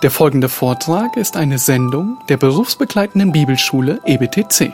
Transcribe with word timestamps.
Der 0.00 0.12
folgende 0.12 0.48
Vortrag 0.48 1.16
ist 1.16 1.36
eine 1.36 1.58
Sendung 1.58 2.18
der 2.28 2.36
berufsbegleitenden 2.36 3.32
Bibelschule 3.32 4.00
EBTC. 4.04 4.72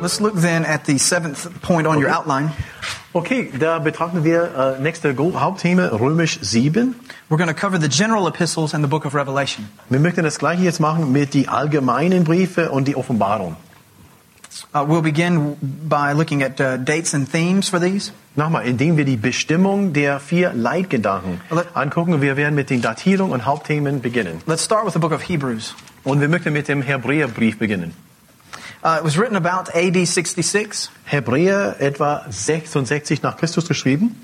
Let's 0.00 0.20
look 0.20 0.40
then 0.40 0.64
at 0.64 0.86
the 0.86 0.96
seventh 0.96 1.50
point 1.60 1.86
on 1.86 2.02
your 2.02 2.08
outline. 2.08 2.52
Okay, 3.12 3.50
da 3.58 3.80
betrachten 3.80 4.22
wir 4.22 4.76
äh, 4.78 4.80
nächste 4.80 5.16
Hauptthema 5.16 5.86
Römisch 5.86 6.38
7. 6.42 6.94
We're 7.28 7.38
going 7.38 7.48
to 7.48 7.54
cover 7.54 7.80
the 7.80 7.88
general 7.88 8.28
epistles 8.28 8.72
and 8.72 8.84
the 8.84 8.88
book 8.88 9.04
of 9.04 9.16
Revelation. 9.16 9.68
Wir 9.88 9.98
möchten 9.98 10.22
das 10.22 10.38
gleiche 10.38 10.62
jetzt 10.62 10.78
machen 10.78 11.10
mit 11.10 11.34
die 11.34 11.48
allgemeinen 11.48 12.22
Briefe 12.22 12.70
und 12.70 12.86
die 12.86 12.94
Offenbarung. 12.94 13.56
Uh, 14.72 14.78
we'll 14.86 15.02
begin 15.02 15.56
by 15.60 16.12
looking 16.12 16.44
at 16.44 16.60
uh, 16.60 16.76
dates 16.76 17.12
and 17.12 17.28
themes 17.30 17.68
for 17.68 17.80
these. 17.80 18.12
Nochmal, 18.36 18.64
indem 18.64 18.96
wir 18.96 19.04
die 19.04 19.16
Bestimmung 19.16 19.92
der 19.92 20.20
vier 20.20 20.52
Leitgedanken 20.52 21.40
angucken. 21.74 22.22
Wir 22.22 22.36
werden 22.36 22.54
mit 22.54 22.70
den 22.70 22.80
Datierungen 22.80 23.32
und 23.32 23.44
Hauptthemen 23.44 24.02
beginnen. 24.02 24.40
Let's 24.46 24.64
start 24.64 24.86
with 24.86 24.92
the 24.92 25.00
book 25.00 25.10
of 25.10 25.28
Hebrews. 25.28 25.74
Und 26.04 26.20
wir 26.20 26.28
möchten 26.28 26.52
mit 26.52 26.68
dem 26.68 26.82
Hebräerbrief 26.82 27.58
beginnen. 27.58 27.92
Uh, 28.82 28.96
it 28.98 29.04
was 29.04 29.18
written 29.18 29.36
about 29.36 29.68
AD 29.74 30.06
66, 30.06 30.88
Hebräer 31.04 31.76
etwa 31.80 32.24
66 32.30 33.22
nach 33.22 33.36
Christus 33.36 33.68
geschrieben. 33.68 34.16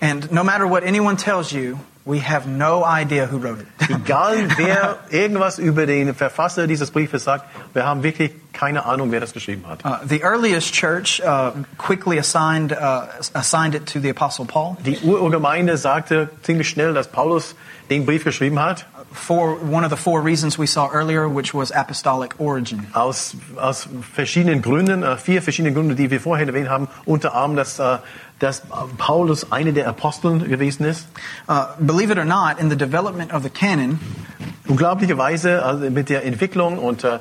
and 0.00 0.32
no 0.32 0.42
matter 0.42 0.66
what 0.66 0.82
anyone 0.82 1.16
tells 1.16 1.52
you, 1.52 1.78
we 2.04 2.18
have 2.18 2.46
no 2.48 2.82
idea 2.82 3.26
who 3.26 3.38
wrote 3.38 3.60
it. 3.60 3.66
Egal 3.90 4.48
wer 4.56 4.98
irgendwas 5.10 5.58
über 5.58 5.86
den 5.86 6.14
Verfasser 6.14 6.66
dieses 6.66 6.90
Briefes 6.90 7.24
sagt, 7.24 7.44
wir 7.74 7.84
haben 7.84 8.02
wirklich 8.02 8.32
keine 8.52 8.84
Ahnung, 8.86 9.12
wer 9.12 9.20
das 9.20 9.32
geschrieben 9.32 9.64
hat. 9.68 9.84
Uh, 9.84 9.98
the 10.04 10.22
earliest 10.22 10.72
church 10.72 11.20
uh, 11.24 11.52
quickly 11.78 12.18
assigned, 12.18 12.72
uh, 12.72 13.06
assigned 13.34 13.74
it 13.74 13.86
to 13.86 14.00
the 14.00 14.10
Apostle 14.10 14.46
Paul 14.46 14.76
Die 14.84 14.98
Urgemeinde 15.02 15.76
sagte 15.76 16.30
ziemlich 16.42 16.68
schnell, 16.68 16.94
dass 16.94 17.08
Paulus 17.08 17.54
den 17.90 18.06
Brief 18.06 18.24
geschrieben 18.24 18.58
hat. 18.58 18.86
For 19.12 19.56
one 19.56 19.84
of 19.84 19.90
the 19.90 19.96
four 19.96 20.20
reasons 20.22 20.58
we 20.58 20.66
saw 20.66 20.88
earlier, 20.92 21.28
which 21.28 21.52
was 21.52 21.72
apostolic 21.72 22.38
origin. 22.38 22.86
Aus, 22.94 23.34
aus 23.56 23.88
verschiedenen 24.14 24.62
Gründen, 24.62 25.02
äh, 25.02 25.16
vier 25.16 25.42
verschiedene 25.42 25.74
Gründe, 25.74 25.94
die 25.94 26.10
wir 26.10 26.20
vorher 26.20 26.46
erwähnt 26.46 26.68
haben. 26.68 26.88
Unter 27.04 27.34
anderem, 27.34 27.56
dass, 27.56 27.78
äh, 27.78 27.98
dass 28.38 28.62
Paulus 28.98 29.50
einer 29.50 29.72
der 29.72 29.88
Aposteln 29.88 30.48
gewesen 30.48 30.84
ist. 30.84 31.08
Uh, 31.48 31.64
believe 31.78 32.10
it 32.12 32.18
or 32.18 32.24
not, 32.24 32.58
in 32.58 32.70
the 32.70 32.76
development 32.76 33.32
of 33.32 33.42
the 33.42 33.50
canon, 33.50 33.98
Unglaublicherweise 34.68 35.64
also 35.64 35.90
mit 35.90 36.08
der 36.08 36.24
Entwicklung 36.24 36.78
und, 36.78 37.02
äh, 37.04 37.18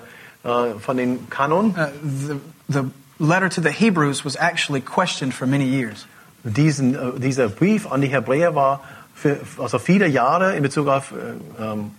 von 0.80 0.98
den 0.98 1.30
Kanon, 1.30 1.72
uh, 1.72 1.88
the, 2.04 2.36
the 2.68 2.84
letter 3.18 3.50
to 3.50 3.62
the 3.62 3.72
Hebrews 3.72 4.24
was 4.24 4.36
actually 4.36 4.82
questioned 4.82 5.34
for 5.34 5.48
many 5.48 5.66
years. 5.66 6.06
diesen, 6.44 7.20
dieser 7.20 7.50
Brief 7.50 7.92
an 7.92 8.02
die 8.02 8.08
Hebräer 8.08 8.56
war 8.56 8.82
für 9.22 9.38
also 9.58 9.80
viele 9.80 10.08
Jahre 10.08 10.56
in 10.56 10.64
Bezug 10.64 10.88
auf 10.88 11.12
äh, 11.12 11.64
ähm, 11.64 11.92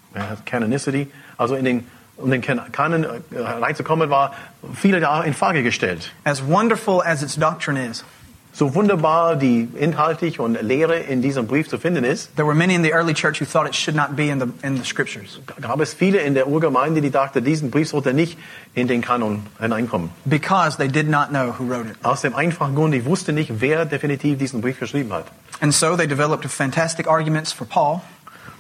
Canonicity, 0.47 1.09
also 1.37 1.55
in 1.55 1.65
den 1.65 1.87
um 2.17 2.31
den 2.31 2.43
Kan- 2.43 2.71
Kanon 2.73 3.05
äh, 3.05 3.39
reinzukommen, 3.39 4.11
war 4.11 4.33
viele 4.75 5.01
Jahre 5.01 5.27
in 5.27 5.33
Frage 5.35 5.63
gestellt. 5.63 6.13
As 6.25 6.43
wonderful 6.47 7.01
as 7.03 7.23
its 7.23 7.37
doctrine 7.37 7.79
is, 7.91 8.05
So 8.53 8.75
wunderbar 8.75 9.37
die 9.37 9.69
inhaltlich 9.77 10.41
und 10.41 10.61
Lehre 10.61 10.97
in 10.97 11.23
diesem 11.23 11.47
Brief 11.47 11.69
zu 11.69 11.79
finden 11.79 12.05
ist, 12.05 12.35
there 12.37 12.47
were 12.47 12.55
many 12.55 12.75
in 12.75 12.83
the 12.83 12.93
early 12.93 13.15
church 13.15 13.41
who 13.41 13.45
thought 13.45 13.67
it 13.67 13.75
should 13.75 13.97
not 13.97 14.17
be 14.17 14.29
in 14.29 14.41
the, 14.41 14.67
in 14.67 14.77
the 14.77 14.85
scriptures 14.85 15.41
gab 15.61 15.81
es 15.81 15.95
viele 15.95 16.19
in 16.19 16.35
der 16.35 16.49
Urgemeinde, 16.49 17.01
die 17.01 17.11
dachten, 17.11 17.45
diesen 17.45 17.71
Brief 17.71 17.89
sollte 17.89 18.13
nicht 18.13 18.39
in 18.75 18.89
den 18.89 19.03
Kanon 19.03 19.47
hineinkommen. 19.61 20.11
because 20.25 20.77
they 20.77 20.89
did 20.89 21.09
not 21.09 21.29
know 21.29 21.55
who 21.59 21.69
wrote 21.69 21.89
it. 21.89 21.97
Aus 22.03 22.23
dem 22.23 22.35
einfachen 22.35 22.75
Grund, 22.75 22.95
ich 22.95 23.05
wusste 23.05 23.33
nicht, 23.33 23.61
wer 23.61 23.85
definitiv 23.85 24.39
diesen 24.39 24.61
Brief 24.61 24.81
geschrieben 24.81 25.13
hat. 25.13 25.27
And 25.61 25.73
so 25.73 25.97
they 25.97 26.07
developed 26.07 26.45
fantastic 26.47 27.07
arguments 27.07 27.53
for 27.53 27.67
Paul 27.67 28.01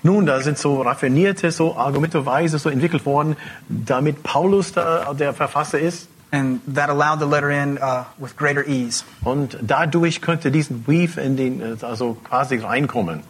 Nun, 0.02 0.24
da 0.24 0.40
sind 0.40 0.56
so 0.56 0.80
raffinierte, 0.80 1.50
so 1.50 1.76
Argumenteweise 1.76 2.58
so 2.58 2.70
entwickelt 2.70 3.04
worden, 3.04 3.36
damit 3.68 4.22
Paulus 4.22 4.72
da 4.72 5.12
der 5.12 5.34
Verfasser 5.34 5.78
ist. 5.78 6.08
And 6.32 6.60
that 6.66 6.90
allowed 6.90 7.18
the 7.18 7.26
letter 7.26 7.50
in 7.50 7.78
uh, 7.78 8.04
with 8.18 8.36
greater 8.36 8.64
ease. 8.64 9.04
Und 9.24 9.58
dadurch 9.62 10.20
könnte 10.20 10.50
diesen 10.50 10.82
Brief 10.82 11.16
in 11.16 11.36
den, 11.36 11.60
äh, 11.60 11.76
also 11.82 12.14
quasi 12.14 12.56
reinkommen. 12.58 13.22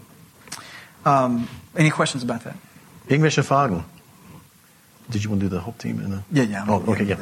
Um, 1.04 1.48
any 1.74 1.90
questions 1.90 2.22
about 2.22 2.44
that? 2.44 2.54
Irgendwelche 3.08 3.42
Fragen? 3.42 3.84
Did 5.10 5.24
you 5.24 5.30
want 5.30 5.42
to 5.42 5.48
do 5.48 5.56
the 5.56 5.62
Hauptthema? 5.62 6.08
ne? 6.08 6.22
Yeah, 6.32 6.44
yeah. 6.44 6.64
Oh, 6.68 6.82
okay, 6.88 7.04
yeah. 7.04 7.16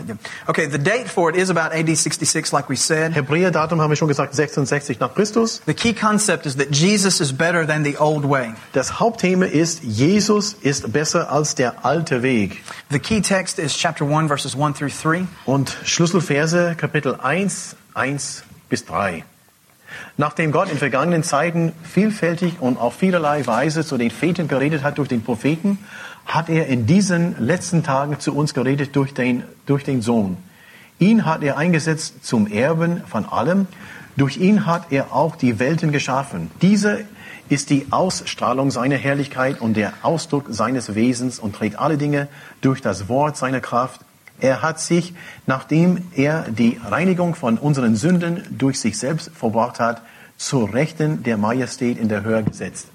Okay, 0.49 0.67
the 0.67 0.79
date 0.79 1.09
for 1.09 1.31
it 1.31 1.37
is 1.37 1.51
about 1.51 1.73
AD 1.73 1.89
66, 1.97 2.53
like 2.53 2.69
we 2.69 2.77
said. 2.77 3.13
Hebräerdatum 3.13 3.81
haben 3.81 3.91
wir 3.91 3.97
schon 3.97 4.09
gesagt, 4.09 4.35
66 4.35 5.01
nach 5.01 5.15
Christus. 5.15 5.63
The 5.67 5.75
key 5.75 5.93
concept 5.95 6.47
is 6.47 6.57
that 6.57 6.71
Jesus 6.71 7.21
is 7.21 7.33
better 7.33 7.67
than 7.67 7.85
the 7.85 7.97
old 7.99 8.29
way. 8.29 8.53
Das 8.73 9.01
Hauptthema 9.01 9.47
ist, 9.47 9.83
Jesus 9.83 10.55
ist 10.61 10.93
besser 10.93 11.31
als 11.31 11.55
der 11.55 11.85
alte 11.85 12.23
Weg. 12.23 12.63
The 12.91 12.99
key 12.99 13.21
text 13.21 13.59
is 13.59 13.77
chapter 13.77 14.05
1, 14.05 14.29
verses 14.29 14.55
1 14.55 14.79
through 14.79 14.93
3. 14.93 15.27
Und 15.47 15.77
Schlüsselverse 15.85 16.75
Kapitel 16.77 17.17
1, 17.21 17.77
1 17.95 18.45
bis 18.69 18.85
3. 18.85 19.25
Nachdem 20.17 20.53
Gott 20.53 20.71
in 20.71 20.79
vergangenen 20.79 21.23
Zeiten 21.23 21.73
vielfältig 21.83 22.61
und 22.61 22.77
auf 22.77 22.97
vielerlei 22.97 23.47
Weise 23.47 23.85
zu 23.85 23.97
den 23.97 24.11
Vätern 24.11 24.49
geredet 24.49 24.83
hat 24.83 24.99
durch 24.99 25.09
den 25.09 25.23
Propheten, 25.23 25.79
hat 26.29 26.51
er 26.51 26.67
in 26.67 26.87
diesen 26.87 27.35
letzten 27.45 27.83
Tagen 27.83 28.21
zu 28.21 28.35
uns 28.35 28.53
geredet 28.53 28.95
durch 28.95 29.15
den, 29.15 29.43
durch 29.67 29.83
den 29.83 30.03
Sohn. 30.03 30.37
Ihn 30.99 31.25
hat 31.25 31.43
er 31.43 31.57
eingesetzt 31.57 32.25
zum 32.25 32.47
Erben 32.47 33.03
von 33.07 33.25
allem. 33.25 33.67
Durch 34.17 34.37
ihn 34.37 34.67
hat 34.67 34.93
er 34.93 35.15
auch 35.15 35.37
die 35.37 35.59
Welten 35.59 35.91
geschaffen. 35.91 36.51
Diese 36.61 37.01
ist 37.49 37.71
die 37.71 37.87
Ausstrahlung 37.91 38.71
seiner 38.71 38.97
Herrlichkeit 38.97 39.61
und 39.61 39.75
der 39.75 39.95
Ausdruck 40.03 40.47
seines 40.51 40.95
Wesens 40.95 41.39
und 41.39 41.57
trägt 41.57 41.79
alle 41.79 41.97
Dinge 41.97 42.29
durch 42.61 42.83
das 42.83 43.09
Wort 43.09 43.39
seiner 43.39 43.61
Kraft. 43.61 44.03
Er 44.39 44.61
hat 44.61 44.81
sich, 44.81 45.15
nachdem 45.47 46.03
er 46.15 46.43
die 46.51 46.79
Reinigung 46.85 47.37
von 47.37 47.57
unseren 47.57 47.97
Sünden 47.97 48.43
durch 48.51 48.79
sich 48.81 48.99
selbst 48.99 49.31
verbracht 49.35 49.81
hat, 49.81 50.03
zur 50.37 50.75
Rechten 50.75 51.23
der 51.23 51.39
Majestät 51.39 51.97
in 51.97 52.09
der 52.09 52.23
Höhe 52.23 52.43
gesetzt. 52.45 52.89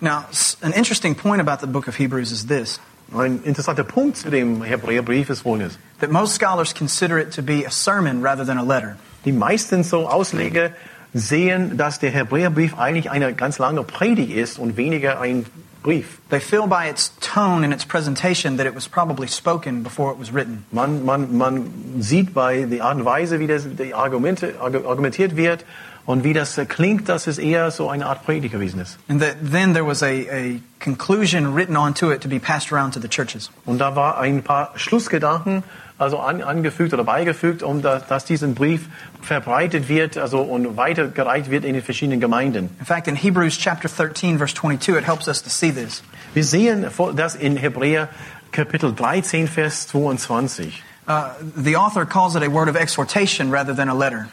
Now, 0.00 0.24
an 0.62 0.72
interesting 0.72 1.14
point 1.14 1.40
about 1.40 1.60
the 1.60 1.66
book 1.66 1.88
of 1.88 1.96
Hebrews 1.96 2.32
is 2.32 2.46
this 2.46 2.80
Ein 3.14 3.40
interessanter 3.44 3.84
Punkt 3.84 4.16
zu 4.16 4.30
dem 4.30 4.62
Hebräerbrief 4.62 5.30
ist 5.30 5.42
folgendes. 5.42 5.78
that 6.00 6.10
most 6.10 6.34
scholars 6.34 6.72
consider 6.74 7.18
it 7.18 7.32
to 7.32 7.42
be 7.42 7.64
a 7.64 7.70
sermon 7.70 8.22
rather 8.22 8.44
than 8.44 8.58
a 8.58 8.62
letter. 8.62 8.96
Die 9.24 9.32
meisten 9.32 9.84
so 9.84 10.08
Ausleger 10.08 10.70
sehen, 11.12 11.76
dass 11.76 11.98
der 12.00 12.10
Hebräerbrief 12.10 12.76
eigentlich 12.78 13.10
eine 13.10 13.32
ganz 13.34 13.58
lange 13.58 13.82
Predigt 13.84 14.32
ist 14.32 14.58
und 14.58 14.76
weniger 14.76 15.20
ein 15.20 15.46
Brief. 15.82 16.18
They 16.30 16.40
feel 16.40 16.66
by 16.66 16.88
its 16.88 17.12
tone 17.20 17.62
and 17.62 17.72
its 17.72 17.84
presentation 17.84 18.56
that 18.56 18.66
it 18.66 18.74
was 18.74 18.88
probably 18.88 19.28
spoken 19.28 19.82
before 19.82 20.10
it 20.12 20.18
was 20.18 20.32
written. 20.32 20.64
Man, 20.72 21.04
man, 21.04 21.36
man 21.36 21.70
sieht 22.00 22.32
bei 22.32 22.62
der 22.64 22.82
Art 22.84 22.96
und 22.96 23.04
Weise, 23.04 23.38
wie 23.38 23.46
das, 23.46 23.64
die 23.78 23.92
Argumente, 23.92 24.54
argumentiert 24.60 25.36
wird 25.36 25.66
und 26.06 26.24
wie 26.24 26.32
das 26.32 26.58
äh, 26.58 26.66
klingt, 26.66 27.08
dass 27.08 27.26
es 27.26 27.38
eher 27.38 27.70
so 27.70 27.88
eine 27.88 28.06
Art 28.06 28.24
Predigt 28.24 28.52
gewesen 28.52 28.80
ist. 28.80 28.98
And 29.08 29.20
that 29.20 29.36
then 29.50 29.72
there 29.72 29.86
was 29.86 30.02
a, 30.02 30.06
a 30.06 30.60
conclusion 30.80 31.54
written 31.54 31.76
onto 31.76 32.10
it 32.10 32.20
to 32.22 32.28
be 32.28 32.38
passed 32.38 32.72
around 32.72 32.94
to 32.94 33.00
the 33.00 33.08
churches. 33.08 33.50
Und 33.64 33.78
da 33.78 33.96
war 33.96 34.18
ein 34.18 34.42
paar 34.42 34.72
Schlussgedanken 34.76 35.62
also 35.96 36.18
an, 36.18 36.42
angefügt 36.42 36.92
oder 36.92 37.04
beigefügt, 37.04 37.62
um 37.62 37.80
da, 37.80 38.00
dass 38.00 38.24
diesen 38.24 38.54
Brief 38.54 38.88
verbreitet 39.22 39.88
wird 39.88 40.18
also 40.18 40.40
und 40.40 40.76
weitergereicht 40.76 41.50
wird 41.50 41.64
in 41.64 41.74
den 41.74 41.82
verschiedenen 41.82 42.20
Gemeinden. 42.20 42.70
In 42.78 42.86
fact, 42.86 43.08
in 43.08 43.16
Hebrews 43.16 43.56
chapter 43.58 43.88
13, 43.88 44.38
verse 44.38 44.54
22, 44.54 44.96
it 44.96 45.06
helps 45.06 45.28
us 45.28 45.42
to 45.42 45.48
see 45.48 45.72
this. 45.72 46.02
Wir 46.34 46.44
sehen 46.44 46.86
das 47.14 47.34
in 47.36 47.56
Hebräer 47.56 48.08
Kapitel 48.52 48.92
13, 48.92 49.48
Vers 49.48 49.86
22. 49.88 50.82
Uh, 51.06 51.30
the 51.56 51.76
author 51.76 52.06
calls 52.06 52.34
it 52.34 52.42
a 52.42 52.48
word 52.48 52.68
of 52.68 52.76
exhortation 52.76 53.50
rather 53.50 53.74
than 53.74 53.88
a 53.88 53.94
letter. 53.94 54.28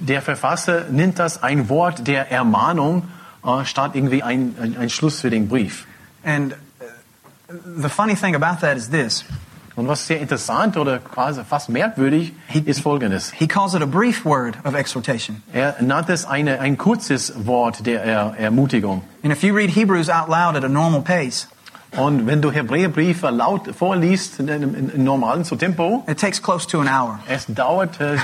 Der 0.00 0.22
Verfasser 0.22 0.84
nennt 0.90 1.18
das 1.18 1.42
ein 1.42 1.68
Wort 1.68 2.06
der 2.06 2.30
Ermahnung 2.30 3.08
äh, 3.44 3.64
statt 3.64 3.92
irgendwie 3.94 4.22
ein, 4.22 4.54
ein, 4.60 4.76
ein 4.76 4.90
Schluss 4.90 5.20
für 5.20 5.30
den 5.30 5.48
Brief. 5.48 5.86
And 6.24 6.52
uh, 6.52 7.54
the 7.76 7.88
funny 7.88 8.14
thing 8.14 8.34
about 8.34 8.60
that 8.60 8.76
is 8.76 8.90
this 8.90 9.24
Und 9.76 9.88
was 9.88 10.06
sehr 10.06 10.20
interessant 10.20 10.76
oder 10.76 11.00
quasi 11.00 11.42
fast 11.42 11.68
merkwürdig 11.68 12.32
ist 12.64 12.80
folgendes. 12.80 13.32
he 13.32 13.48
calls 13.48 13.74
it 13.74 13.82
a 13.82 13.86
brief 13.86 14.24
word 14.24 14.56
of 14.64 14.74
exhortation. 14.74 15.42
Er 15.52 15.74
nannt 15.80 16.08
es 16.10 16.24
eine, 16.24 16.60
ein 16.60 16.78
kurzes 16.78 17.32
Wort 17.44 17.84
der 17.84 18.04
er 18.04 18.34
Ermutigung. 18.38 19.02
And 19.24 19.32
if 19.32 19.42
you 19.42 19.52
read 19.52 19.70
Hebrews 19.70 20.08
out 20.08 20.28
loud 20.28 20.54
at 20.54 20.64
a 20.64 20.68
normal 20.68 21.02
pace, 21.02 21.48
Und 21.96 22.26
wenn 22.26 22.42
du 22.42 22.50
Hebräerbriefe 22.50 23.30
laut 23.30 23.68
vorliest, 23.74 24.40
in 24.40 24.50
einem 24.50 24.74
in, 24.74 24.88
in 24.88 25.04
normalen 25.04 25.44
so 25.44 25.56
Tempo, 25.56 26.04
it 26.08 26.18
takes 26.18 26.42
close 26.42 26.66
to 26.66 26.80
an 26.80 26.88
hour. 26.88 27.20
es 27.28 27.46
dauert 27.46 28.00
äh, 28.00 28.16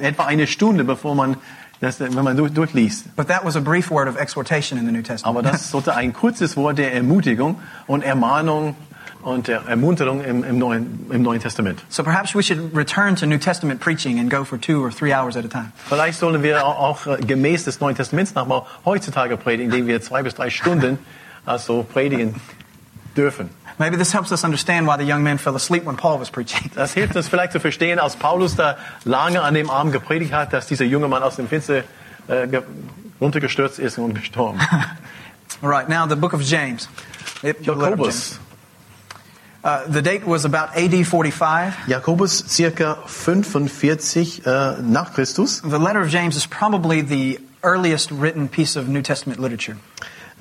etwa 0.00 0.26
eine 0.26 0.46
Stunde, 0.46 0.84
bevor 0.84 1.14
man 1.14 1.36
das, 1.80 2.00
wenn 2.00 2.12
man 2.14 2.36
durch, 2.36 2.52
durchliest. 2.52 3.14
But 3.16 3.28
that 3.28 3.44
was 3.44 3.56
a 3.56 3.60
brief 3.60 3.90
word 3.90 4.08
of 4.08 4.16
exhortation 4.16 4.78
in 4.78 4.86
the 4.86 4.92
New 4.92 5.02
Testament. 5.02 5.38
Aber 5.38 5.42
das 5.42 5.70
sollte 5.70 5.94
ein 5.94 6.12
kurzes 6.12 6.56
Wort 6.56 6.78
der 6.78 6.92
Ermutigung 6.92 7.58
und 7.86 8.02
Ermahnung 8.02 8.76
und 9.22 9.48
der 9.48 9.62
Ermunterung 9.66 10.22
im, 10.22 10.44
im, 10.44 10.58
Neuen, 10.58 11.06
im 11.10 11.22
Neuen 11.22 11.40
Testament. 11.40 11.82
so 11.88 12.02
perhaps 12.02 12.34
we 12.34 12.42
should 12.42 12.76
return 12.76 13.16
to 13.16 13.26
New 13.26 13.38
Testament 13.38 13.80
preaching 13.80 14.20
and 14.20 14.30
go 14.30 14.44
for 14.44 14.58
two 14.60 14.82
or 14.82 14.90
three 14.90 15.12
hours 15.12 15.36
at 15.36 15.44
a 15.44 15.48
time. 15.48 15.72
Vielleicht 15.88 16.18
sollen 16.18 16.42
wir 16.42 16.64
auch, 16.64 16.78
auch 16.78 17.06
äh, 17.06 17.16
gemäß 17.22 17.64
des 17.64 17.80
Neuen 17.80 17.96
Testaments 17.96 18.34
nochmal 18.34 18.62
heutzutage 18.84 19.36
predigen, 19.36 19.72
indem 19.72 19.86
wir 19.86 20.02
zwei 20.02 20.22
bis 20.22 20.34
drei 20.34 20.50
Stunden 20.50 20.98
also 21.46 21.82
predigen 21.82 22.34
dürfen. 23.16 23.50
Maybe 23.78 23.96
this 23.98 24.12
helps 24.14 24.32
us 24.32 24.42
understand 24.44 24.86
why 24.86 24.96
the 24.96 25.04
young 25.10 25.22
man 25.22 25.38
fell 25.38 25.54
asleep 25.54 25.84
when 25.84 25.96
Paul 25.96 26.18
was 26.18 26.30
preaching. 26.30 26.70
Das 26.74 26.94
hilft 26.94 27.14
uns 27.16 27.28
vielleicht 27.28 27.52
zu 27.52 27.60
verstehen, 27.60 27.98
als 27.98 28.16
Paulus 28.16 28.56
da 28.56 28.76
lange 29.04 29.42
an 29.42 29.52
dem 29.54 29.68
Abend 29.70 29.92
gepredigt 29.92 30.32
hat, 30.32 30.52
dass 30.52 30.66
dieser 30.66 30.84
junge 30.86 31.08
Mann 31.08 31.22
aus 31.22 31.36
dem 31.36 31.46
Finster 31.48 31.84
äh, 32.28 32.46
ge- 32.48 32.62
runtergestürzt 33.20 33.78
ist 33.78 33.98
und 33.98 34.14
gestorben. 34.14 34.58
All 35.62 35.68
right, 35.70 35.88
now 35.88 36.06
the 36.08 36.16
book 36.16 36.32
of 36.32 36.42
James. 36.42 36.88
Jakobus. 37.42 38.38
Uh, 39.62 39.80
the 39.88 40.00
date 40.00 40.24
was 40.24 40.44
about 40.44 40.68
AD 40.76 41.04
45. 41.04 41.88
Jakobus 41.88 42.44
circa 42.48 42.98
45 43.06 44.46
äh, 44.46 44.76
nach 44.80 45.12
Christus. 45.12 45.60
The 45.62 45.78
letter 45.78 46.00
of 46.02 46.08
James 46.08 46.36
is 46.36 46.46
probably 46.46 47.02
the 47.02 47.40
earliest 47.62 48.12
written 48.12 48.48
piece 48.48 48.76
of 48.76 48.86
New 48.86 49.02
Testament 49.02 49.40
literature. 49.40 49.76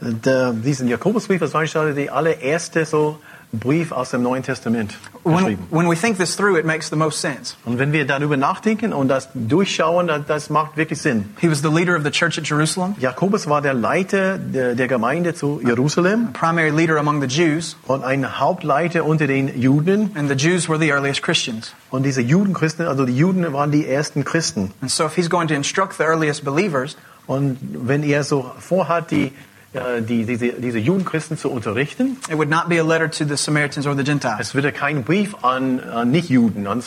Der, 0.02 0.52
diesen 0.54 0.88
Jakobusbrief, 0.88 1.42
war 1.54 1.66
schon 1.68 1.96
der 1.96 2.14
allererste 2.14 2.86
so 2.86 3.20
Brief 3.54 3.94
aus 3.94 4.10
dem 4.10 4.22
Neuen 4.24 4.44
Testament 4.44 4.98
When, 5.24 5.38
geschrieben. 5.38 5.68
when 5.70 5.88
we 5.90 5.96
think 5.96 6.18
this 6.18 6.36
through, 6.36 6.58
it 6.58 6.66
makes 6.66 6.90
the 6.90 6.98
most 6.98 7.22
sense. 7.22 7.56
Und 7.64 7.80
wenn 7.80 7.94
wir 7.94 8.06
darüber 8.06 8.36
nachdenken 8.36 8.92
und 8.92 9.08
das 9.08 9.30
durchschauen, 9.34 10.08
das, 10.08 10.26
das 10.28 10.50
macht 10.50 10.76
wirklich 10.76 11.02
Sinn. 11.02 11.30
He 11.40 11.50
was 11.50 11.62
the 11.62 11.70
leader 11.70 11.96
of 11.96 12.04
the 12.04 12.12
church 12.12 12.38
at 12.38 12.46
Jerusalem, 12.50 12.96
Jakobus 13.00 13.48
war 13.48 13.62
der 13.62 13.74
Leiter 13.74 14.38
der, 14.38 14.76
der 14.76 14.88
Gemeinde 14.90 15.34
zu 15.34 15.62
Jerusalem 15.66 16.34
primary 16.34 16.72
leader 16.72 16.98
among 16.98 17.22
the 17.22 17.28
Jews, 17.28 17.78
und 17.88 18.04
ein 18.04 18.40
Hauptleiter 18.40 19.06
unter 19.06 19.28
den 19.28 19.58
Juden. 19.62 20.12
and 20.16 20.28
the 20.28 20.36
Jews 20.36 20.68
were 20.68 20.78
the 20.78 20.90
earliest 20.90 21.24
Christians. 21.24 21.74
Und 21.92 22.04
diese 22.04 22.22
Judenchristen, 22.22 22.86
also 22.88 23.06
die 23.06 23.16
Juden 23.16 23.54
waren 23.54 23.72
die 23.72 23.88
ersten 23.88 24.26
Christen. 24.26 24.74
And 24.82 24.92
so, 24.92 25.06
if 25.06 25.16
he's 25.16 25.30
going 25.30 25.48
to 25.48 25.54
instruct 25.54 25.94
the 25.98 26.04
earliest 26.04 26.44
believers, 26.44 26.98
Und 27.28 27.58
wenn 27.62 28.04
er 28.04 28.24
so 28.24 28.52
vorhat, 28.60 29.10
die, 29.12 29.32
äh, 29.75 30.01
die, 30.01 30.25
diese, 30.25 30.54
diese 30.54 30.80
Judenchristen 30.80 31.38
zu 31.38 31.51
unterrichten, 31.51 32.18
it 32.30 32.38
would 32.38 32.50
not 32.50 32.69
be 32.69 32.80
a 32.80 32.83
letter 32.83 33.10
to 33.10 33.25
the 33.25 33.38
Samaritans 33.38 33.86
or 33.86 33.95
the 33.95 34.04
Gentiles. 34.04 34.39
es 34.39 34.56
wird 34.56 34.74
kein 34.74 35.04
Brief 35.04 35.36
an, 35.44 35.80
an 35.80 36.12
Nicht-Juden, 36.12 36.68
an 36.68 36.80
äh, 36.80 36.83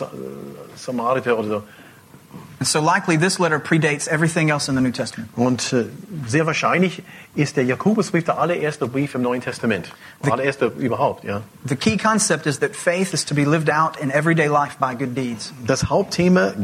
Samariter 0.77 1.39
oder 1.39 1.49
so. 1.49 1.63
And 2.61 2.67
so, 2.67 2.81
likely, 2.81 3.17
this 3.17 3.39
letter 3.39 3.61
predates 3.61 4.09
everything 4.09 4.51
else 4.51 4.69
in 4.69 4.75
the 4.75 4.81
New 4.81 4.91
Testament. 4.91 5.31
Und 5.37 5.73
äh, 5.73 5.85
sehr 6.27 6.45
wahrscheinlich 6.45 7.05
ist 7.37 7.57
der 7.57 7.65
Jakobusbrief 7.65 8.25
der 8.25 8.39
allererste 8.39 8.89
Brief 8.89 9.15
im 9.15 9.23
Neuen 9.23 9.41
Testament. 9.41 9.93
Der 10.25 10.33
allererste 10.33 10.73
überhaupt, 10.77 11.23
ja. 11.23 11.43
The 11.69 11.77
key 11.77 11.97
concept 11.97 12.47
is 12.47 12.59
that 12.59 12.75
faith 12.75 13.15
is 13.15 13.25
to 13.27 13.35
be 13.35 13.45
lived 13.45 13.71
out 13.71 13.97
in 14.01 14.11
everyday 14.11 14.49
life 14.49 14.77
by 14.81 14.97
good 14.97 15.17
deeds. 15.17 15.53
Das 15.67 15.89
Hauptthema 15.89 16.55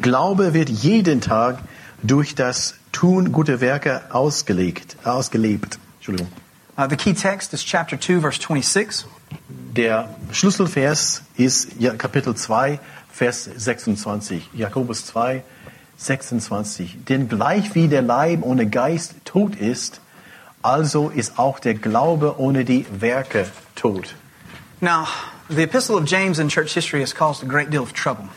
Glaube 0.00 0.54
wird 0.54 0.70
jeden 0.70 1.20
Tag 1.20 1.58
durch 2.02 2.34
das 2.34 2.74
Tun 2.92 3.32
guter 3.32 3.60
Werke 3.60 4.02
ausgelegt, 4.10 4.96
ausgelebt. 5.04 5.78
Entschuldigung. 5.96 6.30
Uh, 6.76 6.86
the 6.88 6.96
key 6.96 7.12
text 7.12 7.52
is 7.52 7.62
chapter 7.62 7.98
2, 7.98 8.20
verse 8.20 8.40
26. 8.40 9.06
Der 9.76 10.08
Schlüsselvers 10.32 11.22
ist 11.36 11.72
Kapitel 11.98 12.34
2, 12.34 12.80
Vers 13.12 13.44
26. 13.56 14.50
Jakobus 14.54 15.04
2, 15.06 15.42
26. 15.96 17.04
Denn 17.04 17.28
gleich 17.28 17.74
wie 17.74 17.88
der 17.88 18.02
Leib 18.02 18.42
ohne 18.42 18.66
Geist 18.68 19.14
tot 19.24 19.56
ist, 19.56 20.00
also 20.62 21.10
ist 21.10 21.38
auch 21.38 21.58
der 21.58 21.74
Glaube 21.74 22.38
ohne 22.38 22.64
die 22.64 22.86
Werke 22.90 23.46
tot. 23.74 24.14
Now, 24.80 25.06
the 25.48 25.62
epistle 25.62 25.96
of 25.96 26.06
James 26.06 26.38
in 26.38 26.48
church 26.48 26.72
history 26.72 27.00
has 27.00 27.14
caused 27.14 27.42
a 27.42 27.46
great 27.46 27.70
deal 27.70 27.82
of 27.82 27.92
trouble. 27.92 28.28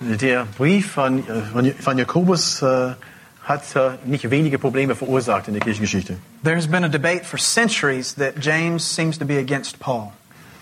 Der 0.00 0.46
Brief 0.56 0.92
von, 0.92 1.18
äh, 1.28 1.72
von, 1.72 1.98
Jakobus 1.98 2.62
äh, 2.62 2.94
hat 3.42 3.76
äh, 3.76 3.90
nicht 4.06 4.30
wenige 4.30 4.58
Probleme 4.58 4.94
verursacht 4.94 5.46
in 5.48 5.54
der 5.54 5.62
Kirchengeschichte. 5.62 6.16
There 6.42 6.56
has 6.56 6.66
been 6.66 6.84
a 6.84 6.88
debate 6.88 7.26
for 7.26 7.38
centuries 7.38 8.14
that 8.14 8.34
James 8.40 8.82
seems 8.82 9.18
to 9.18 9.26
be 9.26 9.38
against 9.38 9.78
Paul. 9.78 10.12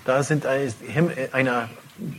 Da 0.05 0.25
sind 0.25 0.44
eine, 0.44 1.69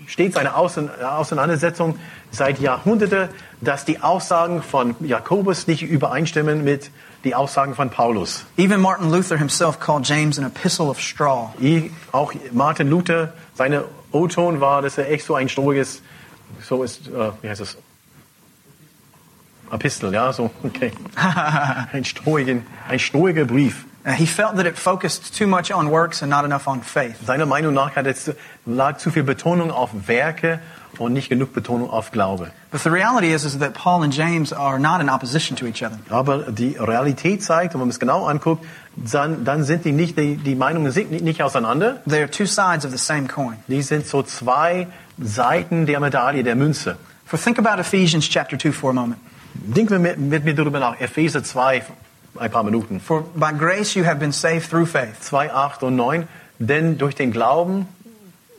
stets 0.07 0.38
eine 0.38 0.56
Auseinandersetzung 0.56 2.00
seit 2.31 2.60
Jahrhunderten, 2.60 3.30
dass 3.60 3.83
die 3.83 4.00
Aussagen 4.00 4.62
von 4.62 4.95
Jakobus 5.00 5.68
nicht 5.68 5.81
übereinstimmen 5.81 6.63
mit 6.63 6.92
den 7.25 7.33
Aussagen 7.33 7.75
von 7.75 7.89
Paulus. 7.89 8.45
Even 8.57 8.80
Martin 8.80 9.12
Luther 9.12 9.38
himself 9.38 9.80
called 9.80 10.07
James 10.07 10.38
an 10.38 10.45
epistle 10.45 10.86
of 10.86 11.01
straw. 11.01 11.50
Auch 12.12 12.33
Martin 12.54 12.89
Luther, 12.89 13.33
seine 13.56 13.86
O-Ton 14.12 14.62
war, 14.62 14.81
dass 14.81 14.98
er 14.98 15.10
echt 15.12 15.25
so 15.25 15.36
ein 15.36 15.50
strohiges, 15.50 16.01
so 16.62 16.84
ist, 16.84 17.07
äh, 17.07 17.31
wie 17.42 17.50
heißt 17.50 17.62
das? 17.62 17.78
Epistel, 19.72 20.13
ja, 20.13 20.34
so, 20.34 20.50
okay. 20.63 20.92
ein 21.94 22.06
strohigen, 22.06 22.66
ein 22.88 23.00
strohiger 23.00 23.46
Brief. 23.46 23.86
Uh, 24.06 24.12
he 24.12 24.25
felt 24.25 24.56
that 24.56 24.66
it 24.66 24.78
focused 24.78 25.36
too 25.36 25.46
much 25.46 25.72
on 25.72 25.90
works 25.90 26.24
and 26.24 26.30
not 26.30 26.46
enough 26.46 26.68
on 26.68 26.81
faith. 26.81 27.18
Seiner 27.25 27.46
Meinung 27.46 27.74
nach 27.74 27.98
hat 27.98 28.07
es, 28.07 28.31
lag 28.66 28.98
zu 28.98 29.12
viel 29.12 29.24
Betonung 29.24 29.72
auf 29.72 29.90
Werke 30.07 30.62
und 30.98 31.12
nicht 31.12 31.28
genug 31.28 31.54
Betonung 31.54 31.90
auf 31.90 32.12
Glaube. 32.12 32.52
But 32.72 32.81
the 32.81 32.90
reality 32.90 33.34
is, 33.34 33.44
is 33.44 33.60
that 33.60 33.74
Paul 33.74 34.04
and 34.04 34.13
James 34.13 34.54
are 34.54 34.80
not 34.80 35.02
in 35.02 35.10
opposition 35.10 35.57
to 35.57 35.66
each 35.66 35.84
other. 35.84 36.00
Aber 36.10 36.52
die 36.52 36.78
Realität 36.78 37.44
zeigt, 37.44 37.74
wenn 37.74 37.81
man 37.81 37.90
es 37.90 38.00
genau 38.00 38.25
anguckt, 38.25 38.66
dann, 38.95 39.44
dann 39.44 39.66
sind 39.66 39.84
die 39.84 39.92
nicht, 39.92 40.18
die, 40.18 40.38
die 40.38 40.56
Meinungen 40.56 40.94
sind 40.94 41.12
nicht, 41.12 41.24
nicht 41.24 41.44
auseinander. 41.44 42.02
They 42.07 42.22
are 42.22 42.31
two 42.31 42.45
sides 42.45 42.86
of 42.86 42.92
the 42.92 42.98
same 42.98 43.28
coin. 43.28 43.57
Die 43.68 43.81
sind 43.81 44.07
so 44.07 44.24
zwei 44.24 44.88
Seiten 45.21 45.86
der 45.86 46.00
Medaille, 46.00 46.44
der 46.44 46.56
Münze. 46.56 46.98
For 47.25 47.39
think 47.39 47.60
about 47.60 47.80
Ephesians 47.80 48.27
chapter 48.27 48.57
2 48.57 48.71
for 48.71 48.89
a 48.92 48.94
moment. 48.94 49.19
Denken 49.54 49.92
wir 49.92 50.00
mit, 50.00 50.18
mit 50.18 50.45
mir 50.45 50.56
darüber 50.56 50.80
nach. 50.80 51.00
Epheser 51.00 51.44
2, 51.44 51.83
ein 52.39 52.51
paar 52.51 52.63
Minuten. 52.63 53.00
For 53.00 53.24
by 53.36 53.51
grace 53.57 53.95
you 53.95 54.06
have 54.06 54.19
been 54.19 54.31
saved 54.31 54.69
through 54.69 54.88
faith. 54.88 55.19
2, 55.21 55.51
8 55.51 55.83
und 55.83 55.95
9. 55.95 56.27
Denn 56.60 56.98
durch 56.98 57.16
den 57.16 57.31
Glauben, 57.31 57.88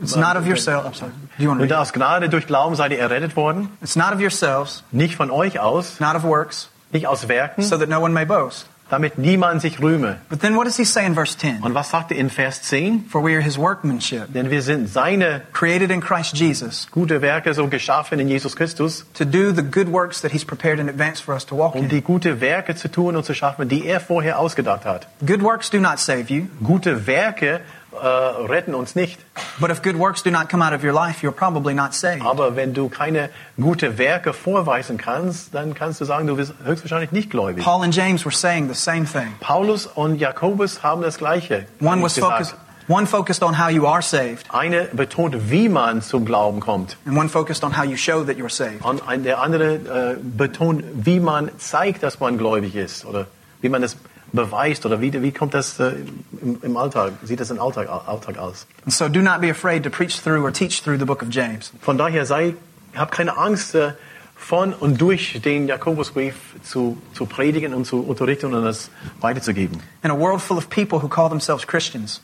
It's 0.02 0.16
not 0.16 0.36
of 0.36 0.46
yourself. 0.46 0.86
I'm 0.86 0.94
sorry. 0.94 1.12
Do 1.36 1.44
you 1.44 1.50
want 1.50 1.60
to 1.60 1.64
und 1.64 1.72
aus 1.72 1.92
Gnade 1.92 2.30
durch 2.30 2.46
Glauben 2.46 2.74
seid 2.74 2.92
ihr 2.92 2.98
errettet 2.98 3.36
worden. 3.36 3.68
It's 3.82 3.96
not 3.96 4.14
of 4.14 4.20
yourselves, 4.20 4.82
Nicht 4.92 5.14
von 5.14 5.30
euch 5.30 5.60
aus, 5.60 6.00
not 6.00 6.14
of 6.16 6.22
works, 6.22 6.70
nicht 6.90 7.06
aus 7.06 7.28
Werken, 7.28 7.62
so 7.62 7.76
that 7.76 7.88
no 7.88 8.00
one 8.00 8.14
may 8.14 8.24
boast. 8.24 8.66
Damit 8.90 9.16
niemand 9.18 9.62
sich 9.62 9.80
rühme. 9.80 10.16
But 10.28 10.40
then 10.40 10.56
what 10.56 10.66
does 10.66 10.76
he 10.76 10.84
say 10.84 11.06
in 11.06 11.14
verse 11.14 11.36
10? 11.38 11.60
Und 11.62 11.74
was 11.74 11.90
sagt 11.90 12.10
er 12.10 12.18
in 12.18 12.28
Vers 12.28 12.62
10? 12.62 13.06
For 13.08 13.22
we 13.22 13.34
are 13.34 13.40
his 13.42 13.56
workmanship, 13.56 14.32
Denn 14.34 14.50
wir 14.50 14.62
sind 14.62 14.88
seine 14.88 15.42
created 15.52 15.90
in 15.90 16.00
Christ 16.00 16.36
Jesus, 16.36 16.88
gute 16.90 17.22
Werke 17.22 17.54
so 17.54 17.68
geschaffen 17.68 18.18
in 18.20 18.28
Jesus 18.28 18.56
Christus, 18.56 19.06
to 19.14 19.24
do 19.24 19.52
the 19.54 19.62
good 19.62 19.88
works 19.90 20.20
that 20.22 20.32
he's 20.32 20.44
prepared 20.44 20.78
in 20.78 20.88
advance 20.88 21.20
for 21.22 21.34
us 21.34 21.46
to 21.46 21.56
walk 21.56 21.74
um 21.74 21.84
in. 21.84 21.88
die 21.88 22.00
gute 22.02 22.40
Werke 22.40 22.74
zu 22.74 22.88
tun 22.90 23.16
und 23.16 23.24
zu 23.24 23.34
schaffen, 23.34 23.68
die 23.68 23.86
er 23.86 24.00
vorher 24.00 24.38
ausgedacht 24.38 24.84
hat. 24.84 25.06
Good 25.24 25.42
works 25.42 25.70
do 25.70 25.78
not 25.78 25.98
save 25.98 26.24
you, 26.28 26.46
Gute 26.62 27.06
Werke 27.06 27.60
äh, 28.00 28.06
retten 28.50 28.74
uns 28.74 28.94
nicht. 28.94 29.18
but 29.60 29.70
if 29.70 29.82
good 29.82 29.96
works 29.98 30.22
do 30.22 30.30
not 30.30 30.48
come 30.48 30.64
out 30.64 30.72
of 30.72 30.82
your 30.82 30.92
life, 30.92 31.22
you're 31.24 31.32
probably 31.32 31.74
not 31.74 31.94
saved. 31.94 32.24
Aber 32.24 32.56
wenn 32.56 32.72
du 32.74 32.88
keine 32.88 33.30
gute 33.60 33.98
Werke 33.98 34.32
vorweisen 34.32 34.96
kannst, 34.98 35.54
dann 35.54 35.74
kannst 35.74 36.00
du 36.00 36.04
sagen, 36.04 36.26
du 36.26 36.36
bist 36.36 36.54
höchstwahrscheinlich 36.64 37.12
nicht 37.12 37.30
gläubig. 37.30 37.62
Paul 37.64 37.82
and 37.84 37.94
James 37.94 38.24
were 38.24 38.34
saying 38.34 38.68
the 38.68 38.74
same 38.74 39.04
thing. 39.04 39.34
Paulus 39.40 39.86
und 39.86 40.16
Jakobus 40.16 40.82
haben 40.82 41.02
das 41.02 41.18
Gleiche 41.18 41.66
One 41.80 42.02
was 42.02 42.18
focused, 42.18 42.54
one 42.88 43.06
focused 43.06 43.42
on 43.42 43.58
how 43.58 43.68
you 43.70 43.86
are 43.86 44.02
saved, 44.02 44.46
Eine 44.52 44.88
betont, 44.92 45.50
wie 45.50 45.68
man 45.68 46.02
zum 46.02 46.24
Glauben 46.24 46.60
kommt. 46.60 46.96
and 47.06 47.16
one 47.16 47.28
focused 47.28 47.62
on 47.64 47.76
how 47.76 47.84
you 47.84 47.96
show 47.96 48.24
that 48.24 48.36
you're 48.36 48.50
saved. 48.50 48.84
Und 48.84 49.02
der 49.24 49.40
andere 49.40 49.74
äh, 49.74 50.16
betont, 50.20 50.84
wie 50.94 51.20
man 51.20 51.50
zeigt, 51.58 52.02
dass 52.02 52.18
man 52.20 52.38
gläubig 52.38 52.74
ist. 52.74 53.04
Oder 53.04 53.26
wie 53.60 53.68
man 53.68 53.82
es 53.82 53.96
beweist. 54.32 54.86
Oder 54.86 55.00
wie, 55.00 55.12
wie 55.22 55.32
kommt 55.32 55.54
das 55.54 55.78
äh, 55.80 55.92
im, 56.40 56.58
im 56.62 56.76
Alltag? 56.76 57.12
Sieht 57.22 57.40
das 57.40 57.50
im 57.50 57.60
Alltag, 57.60 57.88
Alltag 57.88 58.38
aus? 58.38 58.66
And 58.84 58.92
so 58.92 59.08
do 59.08 59.20
not 59.20 59.40
be 59.40 59.50
afraid 59.50 59.84
to 59.84 59.90
preach 59.90 60.20
through 60.22 60.42
or 60.42 60.52
teach 60.52 60.82
through 60.82 60.98
the 60.98 61.04
book 61.04 61.22
of 61.22 61.28
James. 61.30 61.72
Von 61.80 61.98
daher 61.98 62.26
sei, 62.26 62.54
hab 62.94 63.10
keine 63.10 63.36
Angst, 63.36 63.74
äh, 63.74 63.92
von 64.40 64.72
und 64.72 65.00
durch 65.00 65.40
den 65.44 65.68
Jakobusbrief 65.68 66.34
zu, 66.62 66.96
zu 67.12 67.26
predigen 67.26 67.74
und 67.74 67.84
zu 67.84 68.00
unterrichten 68.00 68.54
und 68.54 68.64
das 68.64 68.90
weiterzugeben. 69.20 69.80
In 70.02 70.10
a 70.10 70.18
world 70.18 70.40
full 70.40 70.56
of 70.56 70.70
people 70.70 71.02
who 71.02 71.08
call 71.08 71.28
themselves 71.28 71.66
Christians, 71.66 72.22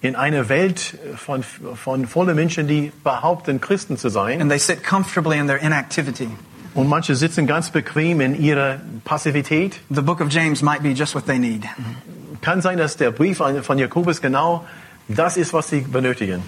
In 0.00 0.16
einer 0.16 0.48
Welt 0.48 0.98
von, 1.14 1.44
von 1.44 2.06
voller 2.08 2.34
Menschen, 2.34 2.66
die 2.66 2.90
behaupten, 3.04 3.60
Christen 3.60 3.96
zu 3.96 4.08
sein, 4.08 4.40
and 4.40 4.50
they 4.50 4.58
sit 4.58 4.82
comfortably 4.82 5.38
in 5.38 5.46
their 5.46 5.62
inactivity, 5.62 6.28
und 6.74 6.88
manche 6.88 7.16
sitzen 7.16 7.46
ganz 7.46 7.70
bequem 7.70 8.20
in 8.20 8.40
ihrer 8.40 8.80
Passivität, 9.04 9.80
the 9.90 10.02
book 10.02 10.20
of 10.20 10.28
James 10.30 10.62
might 10.62 10.82
be 10.82 10.90
just 10.90 11.14
what 11.14 11.26
they 11.26 11.38
need. 11.38 11.64
kann 12.40 12.60
sein, 12.60 12.78
dass 12.78 12.96
der 12.96 13.10
Brief 13.10 13.38
von 13.38 13.78
Jakobus 13.78 14.20
genau 14.20 14.66
das 15.08 15.36
ist, 15.36 15.52
was 15.52 15.68
sie 15.68 15.80
benötigen. 15.80 16.42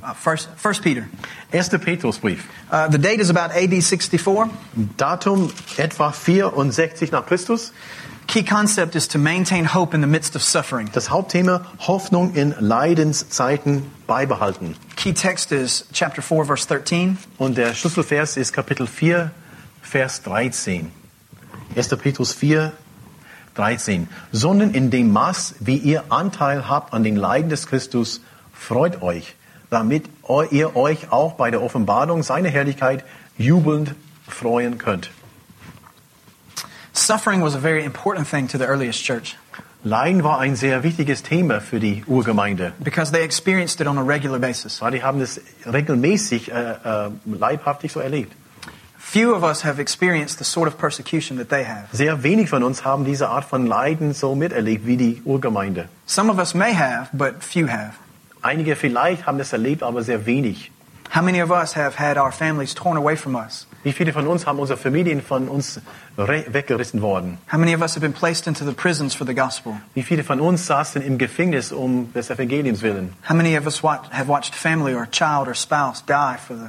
Uh, 0.00 0.14
first, 0.14 0.48
first 0.56 0.82
Peter. 0.82 1.04
1. 1.52 1.70
Petrusbrief. 1.70 2.44
Uh, 2.70 2.88
the 2.88 2.98
date 2.98 3.20
is 3.20 3.30
about 3.30 3.52
AD 3.52 3.82
64. 3.82 4.48
Datum 4.96 5.50
etwa 5.76 6.12
64 6.12 7.10
nach 7.10 7.26
Christus. 7.26 7.72
Key 8.28 8.44
concept 8.44 8.94
is 8.94 9.08
to 9.08 9.18
maintain 9.18 9.64
hope 9.64 9.94
in 9.94 10.00
the 10.00 10.06
midst 10.06 10.36
of 10.36 10.42
suffering. 10.42 10.88
Das 10.92 11.10
Hauptthema 11.10 11.64
Hoffnung 11.78 12.34
in 12.34 12.54
Leidenszeiten 12.60 13.90
beibehalten. 14.06 14.76
Key 14.96 15.14
text 15.14 15.50
is 15.50 15.86
chapter 15.92 16.22
4, 16.22 16.44
verse 16.44 16.66
13. 16.68 17.18
Und 17.38 17.56
der 17.56 17.74
Schlüsselvers 17.74 18.36
ist 18.36 18.52
Kapitel 18.52 18.86
4, 18.86 19.32
Vers 19.88 20.22
13. 20.22 20.92
1. 21.74 21.88
Petrus 21.96 22.32
4, 22.32 22.72
13. 23.54 24.08
Sondern 24.32 24.72
in 24.72 24.90
dem 24.90 25.12
Maß, 25.12 25.56
wie 25.60 25.76
ihr 25.76 26.04
Anteil 26.10 26.68
habt 26.68 26.92
an 26.92 27.04
den 27.04 27.16
Leiden 27.16 27.48
des 27.48 27.66
Christus, 27.66 28.20
freut 28.52 29.00
euch, 29.02 29.34
damit 29.70 30.04
ihr 30.50 30.76
euch 30.76 31.10
auch 31.10 31.34
bei 31.34 31.50
der 31.50 31.62
Offenbarung 31.62 32.22
seiner 32.22 32.50
Herrlichkeit 32.50 33.04
jubelnd 33.38 33.94
freuen 34.28 34.76
könnt. 34.78 35.10
Suffering 36.92 37.42
was 37.42 37.54
a 37.54 37.60
very 37.60 37.84
important 37.84 38.28
thing 38.28 38.48
to 38.48 38.58
the 38.58 38.64
earliest 38.64 39.02
church 39.04 39.36
Leiden 39.84 40.24
war 40.24 40.40
ein 40.40 40.56
sehr 40.56 40.82
wichtiges 40.82 41.22
Thema 41.22 41.60
für 41.60 41.78
die 41.78 42.02
Urgemeinde, 42.06 42.72
because 42.80 43.12
they 43.12 43.22
experienced 43.22 43.80
it 43.80 43.86
on 43.86 43.96
a 43.96 44.02
regular 44.02 44.40
basis. 44.40 44.82
weil 44.82 44.90
die 44.90 45.02
haben 45.04 45.20
es 45.20 45.40
regelmäßig 45.64 46.50
äh, 46.50 46.72
äh, 46.72 47.10
leibhaftig 47.24 47.92
so 47.92 48.00
erlebt. 48.00 48.32
Few 49.10 49.34
of 49.34 49.42
us 49.42 49.62
have 49.62 49.80
experienced 49.80 50.36
the 50.36 50.44
sort 50.44 50.68
of 50.68 50.76
persecution 50.76 51.38
that 51.38 51.48
they 51.48 51.64
have. 51.64 51.88
Sehr 51.92 52.22
wenig 52.22 52.50
von 52.50 52.62
uns 52.62 52.84
haben 52.84 53.06
diese 53.06 53.30
Art 53.30 53.46
von 53.46 53.64
Leiden 53.64 54.12
so 54.12 54.34
miterlebt 54.34 54.84
wie 54.84 54.98
die 54.98 55.22
Urgemeinde. 55.24 55.88
Some 56.04 56.30
of 56.30 56.38
us 56.38 56.52
may 56.52 56.74
have, 56.74 57.08
but 57.14 57.42
few 57.42 57.68
have. 57.68 57.94
Einige 58.42 58.76
vielleicht 58.76 59.24
haben 59.24 59.40
es 59.40 59.54
erlebt, 59.54 59.82
aber 59.82 60.02
sehr 60.02 60.26
wenig. 60.26 60.70
How 61.14 61.22
many 61.22 61.40
of 61.40 61.50
us 61.50 61.74
have 61.74 61.98
had 61.98 62.18
our 62.18 62.30
families 62.30 62.74
torn 62.74 62.98
away 62.98 63.16
from 63.16 63.34
us? 63.34 63.66
Wie 63.82 63.94
viele 63.94 64.12
von 64.12 64.26
uns 64.26 64.46
haben 64.46 64.58
unsere 64.58 64.78
Familien 64.78 65.22
von 65.22 65.48
uns 65.48 65.80
weggerissen 66.16 67.00
worden? 67.00 67.38
How 67.50 67.58
many 67.58 67.74
of 67.74 67.80
us 67.80 67.94
have 67.94 68.02
been 68.02 68.12
placed 68.12 68.46
into 68.46 68.66
the 68.66 68.74
prisons 68.74 69.14
for 69.14 69.26
the 69.26 69.34
gospel? 69.34 69.80
Wie 69.94 70.02
viele 70.02 70.22
von 70.22 70.38
uns 70.38 70.66
saßen 70.66 71.00
im 71.00 71.16
Gefängnis 71.16 71.72
um 71.72 72.12
des 72.12 72.28
Evangeliums 72.28 72.82
willen? 72.82 73.14
How 73.26 73.34
many 73.34 73.56
of 73.56 73.64
us 73.64 73.82
have 73.82 74.28
watched 74.28 74.54
family 74.54 74.94
or 74.94 75.06
child 75.10 75.48
or 75.48 75.54
spouse 75.54 76.04
die 76.04 76.36
for 76.36 76.56
the 76.56 76.68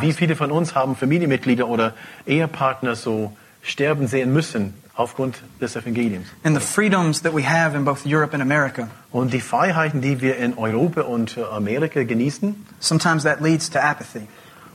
Wie, 0.00 0.08
wie 0.08 0.12
viele 0.12 0.36
von 0.36 0.50
uns 0.50 0.74
haben 0.74 0.96
Familienmitglieder 0.96 1.68
oder 1.68 1.94
Ehepartner 2.26 2.96
so 2.96 3.36
sterben 3.62 4.06
sehen 4.08 4.32
müssen 4.32 4.74
aufgrund 4.94 5.42
des 5.60 5.76
Evangeliums? 5.76 6.26
And 6.44 6.56
the 6.58 6.64
freedoms 6.66 7.22
that 7.22 7.34
we 7.34 7.42
have 7.48 7.76
in 7.76 7.84
both 7.84 8.04
Europe 8.06 8.32
and 8.34 8.42
America, 8.42 8.88
Und 9.10 9.32
die 9.32 9.40
Freiheiten, 9.40 10.00
die 10.00 10.20
wir 10.20 10.36
in 10.38 10.56
Europa 10.56 11.02
und 11.02 11.36
äh, 11.36 11.42
Amerika 11.44 12.02
genießen, 12.02 12.66
sometimes 12.80 13.24
that 13.24 13.40
leads 13.40 13.68
to 13.70 13.78
apathy. 13.78 14.26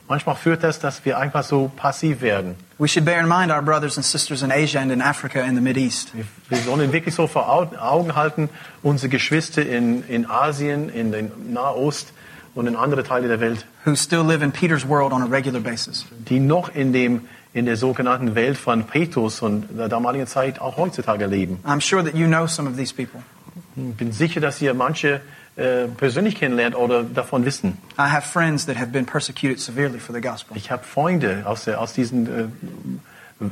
manchmal 0.07 0.35
führt 0.35 0.63
das, 0.63 0.79
dass 0.79 1.03
wir 1.05 1.17
einfach 1.17 1.43
so 1.43 1.69
passiv 1.75 2.21
werden. 2.21 2.55
We 2.77 2.87
should 2.87 3.03
bear 3.05 3.19
in 3.19 3.27
mind 3.27 3.51
our 3.51 3.61
brothers 3.63 3.97
and 3.97 4.05
sisters 4.05 4.43
in 4.43 4.51
Asia 4.51 4.79
and 4.79 4.91
in 4.91 5.01
Africa 5.01 5.41
and 5.41 5.55
the 5.57 5.61
Mideast. 5.61 6.15
Wir, 6.15 6.23
wir 6.49 6.59
sollen 6.59 6.93
wirklich 6.93 7.15
so 7.15 7.25
vor 7.27 7.49
Au- 7.49 7.75
Augen 7.77 8.15
halten, 8.15 8.49
unsere 8.83 9.09
Geschwister 9.09 9.65
in, 9.65 10.03
in 10.07 10.29
Asien, 10.29 10.87
in 10.89 11.11
den 11.11 11.51
Nahost 11.51 12.13
und 12.55 12.67
in 12.67 12.75
andere 12.75 13.03
Teile 13.03 13.27
der 13.27 13.39
Welt, 13.39 13.65
who 13.85 13.95
still 13.95 14.23
live 14.23 14.41
in 14.41 14.51
Peter's 14.51 14.87
world 14.87 15.13
on 15.13 15.21
a 15.21 15.25
regular 15.25 15.61
basis. 15.61 16.05
die 16.29 16.39
noch 16.39 16.73
in, 16.73 16.93
dem, 16.93 17.21
in 17.53 17.65
der 17.65 17.77
sogenannten 17.77 18.35
Welt 18.35 18.57
von 18.57 18.83
Petrus 18.83 19.41
und 19.41 19.67
der 19.77 19.89
damaligen 19.89 20.27
Zeit 20.27 20.59
auch 20.59 20.77
heutzutage 20.77 21.25
leben. 21.25 21.59
I'm 21.65 21.81
sure 21.81 22.03
that 22.03 22.15
you 22.15 22.27
know 22.27 22.47
some 22.47 22.69
of 22.69 22.77
these 22.77 22.93
people. 22.93 23.21
Ich 23.75 23.95
bin 23.95 24.11
sicher, 24.11 24.41
dass 24.41 24.61
ihr 24.61 24.73
manche 24.73 25.21
äh, 25.55 25.87
persönlich 25.87 26.35
kennenlernt 26.35 26.75
oder 26.75 27.03
davon 27.03 27.45
wissen. 27.45 27.77
I 27.97 28.09
have 28.11 28.21
friends 28.27 28.65
that 28.65 28.77
have 28.77 28.91
been 28.91 29.05
persecuted 29.05 29.59
severely 29.59 29.99
for 29.99 30.13
the 30.13 30.21
gospel. 30.21 30.55
Ich 30.55 30.71
habe 30.71 30.83
Freunde 30.83 31.43
aus, 31.45 31.65
der, 31.65 31.81
aus 31.81 31.93
diesen 31.93 32.27
äh, 32.27 32.47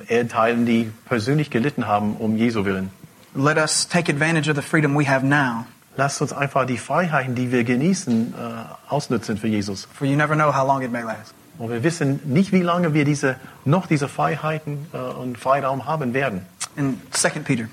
Erdteilen, 0.07 0.65
die 0.65 0.91
persönlich 1.05 1.49
gelitten 1.49 1.87
haben 1.87 2.15
um 2.17 2.37
Jesu 2.37 2.65
willen. 2.65 2.89
Let 3.35 3.57
us 3.57 3.87
take 3.87 4.11
advantage 4.11 4.49
of 4.49 4.55
the 4.55 4.61
freedom 4.61 4.95
we 4.95 5.07
have 5.07 5.25
now, 5.25 5.65
Lasst 5.97 6.21
uns 6.21 6.33
einfach 6.33 6.65
die 6.65 6.77
Freiheiten, 6.77 7.35
die 7.35 7.51
wir 7.51 7.63
genießen, 7.63 8.33
äh, 8.33 8.91
ausnutzen 8.91 9.37
für 9.37 9.47
Jesus. 9.47 9.87
for 9.93 10.05
you 10.05 10.15
never 10.15 10.35
know 10.35 10.53
how 10.53 10.67
long 10.67 10.81
it 10.81 10.91
may 10.91 11.03
last. 11.03 11.33
Und 11.57 11.69
wir 11.69 11.83
wissen 11.83 12.19
nicht, 12.25 12.51
wie 12.51 12.61
lange 12.61 12.93
wir 12.93 13.05
diese, 13.05 13.37
noch 13.63 13.87
diese 13.87 14.09
Freiheiten 14.09 14.87
äh, 14.93 14.97
und 14.97 15.37
Freiraum 15.37 15.85
haben 15.85 16.13
werden. 16.13 16.45
In 16.75 17.01
2 17.11 17.29
Peter. 17.39 17.65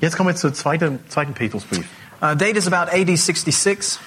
Jetzt 0.00 0.16
kommen 0.16 0.30
wir 0.30 0.36
zum 0.36 0.54
zweiten, 0.54 0.98
zweiten 1.08 1.34
Petrusbrief. 1.34 1.84
Uh, 2.22 2.34
date 2.34 2.56
is 2.56 2.66
about 2.66 2.90
AD 2.90 3.14
66. 3.14 3.98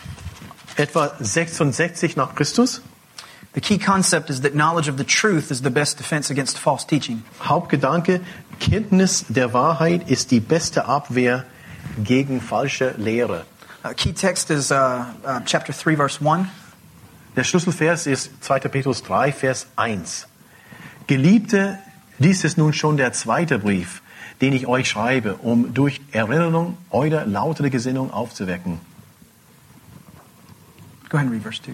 Etwa 0.77 1.11
66 1.19 2.15
nach 2.15 2.33
Christus. 2.35 2.81
The 3.53 3.61
key 3.61 3.77
concept 3.77 4.29
is 4.29 4.41
that 4.41 4.53
knowledge 4.53 4.89
of 4.89 4.97
the 4.97 5.05
truth 5.05 5.51
is 5.51 5.61
the 5.61 5.69
best 5.69 5.97
defense 5.97 6.29
against 6.29 6.57
false 6.57 6.85
teaching. 6.85 7.23
Hauptgedanke, 7.41 8.19
Kenntnis 8.59 9.25
der 9.29 9.53
Wahrheit 9.53 10.09
ist 10.09 10.31
die 10.31 10.41
beste 10.41 10.85
Abwehr 10.85 11.45
gegen 12.03 12.41
falsche 12.41 12.93
Lehre. 12.97 13.45
Uh, 13.83 13.89
key 13.95 14.13
text 14.13 14.49
is 14.49 14.71
uh, 14.71 14.75
uh, 15.25 15.39
chapter 15.45 15.73
3, 15.73 15.95
verse 15.95 16.19
1. 16.19 16.47
Der 17.35 17.43
Schlüsselvers 17.43 18.07
ist 18.07 18.31
2. 18.43 18.59
Petrus 18.61 19.03
3, 19.03 19.31
Vers 19.31 19.67
1. 19.75 20.27
Geliebte, 21.07 21.77
dies 22.17 22.43
ist 22.43 22.57
nun 22.57 22.73
schon 22.73 22.97
der 22.97 23.13
zweite 23.13 23.59
Brief, 23.59 24.01
den 24.41 24.53
ich 24.53 24.67
euch 24.67 24.89
schreibe, 24.89 25.35
um 25.35 25.73
durch 25.73 26.01
Erinnerung 26.11 26.77
eure 26.89 27.25
lautere 27.25 27.69
Gesinnung 27.69 28.11
aufzuwecken. 28.11 28.79
Go 31.09 31.17
ahead 31.17 31.27
and 31.27 31.31
read 31.33 31.43
verse 31.43 31.61
2. 31.61 31.73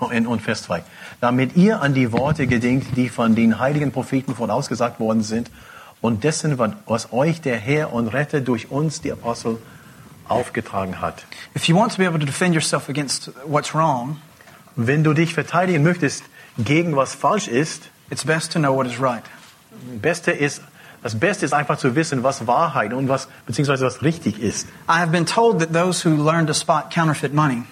Oh, 0.00 0.08
in- 0.10 0.26
Und 0.26 0.40
Vers 0.42 0.62
2. 0.62 0.82
Damit 1.20 1.56
ihr 1.56 1.82
an 1.82 1.92
die 1.92 2.12
Worte 2.12 2.46
gedenkt, 2.46 2.96
die 2.96 3.08
von 3.08 3.34
den 3.34 3.58
heiligen 3.58 3.90
Propheten 3.90 4.34
vorausgesagt 4.34 5.00
worden 5.00 5.22
sind 5.24 5.50
und 6.00 6.24
dessen, 6.24 6.58
was 6.86 7.12
euch 7.12 7.40
der 7.40 7.56
Herr 7.56 7.92
und 7.92 8.08
Retter 8.08 8.40
durch 8.40 8.70
uns, 8.70 9.00
die 9.00 9.12
Apostel, 9.12 9.58
aufgetragen 10.28 11.00
hat. 11.00 11.24
If 11.56 11.64
you 11.68 11.76
want 11.76 11.92
to 11.92 11.98
be 11.98 12.06
able 12.06 12.18
to 12.18 12.26
defend 12.26 12.54
yourself 12.54 12.88
against 12.88 13.30
what's 13.46 13.74
wrong, 13.74 14.18
Wenn 14.80 15.02
du 15.02 15.12
dich 15.12 15.34
verteidigen 15.34 15.82
möchtest 15.82 16.22
gegen 16.56 16.94
was 16.94 17.12
falsch 17.12 17.48
ist, 17.48 17.90
it's 18.10 18.24
best 18.24 18.52
to 18.52 18.60
know 18.60 18.76
what 18.76 18.86
is 18.86 19.00
right. 19.00 19.24
Beste 20.00 20.30
ist, 20.30 20.62
das 21.02 21.18
Beste 21.18 21.44
ist 21.44 21.52
einfach 21.52 21.78
zu 21.78 21.96
wissen, 21.96 22.22
was 22.22 22.46
Wahrheit 22.46 22.92
und 22.92 23.08
was, 23.08 23.26
beziehungsweise 23.44 23.84
was 23.84 24.02
richtig 24.02 24.40
ist. 24.40 24.68
I 24.88 25.00
have 25.00 25.10
been 25.10 25.26
told 25.26 25.58
that 25.58 25.72
those 25.72 26.08
who 26.08 26.14
learn 26.14 26.46
to 26.46 26.54
spot 26.54 26.90
counterfeit 26.94 27.34
money 27.34 27.64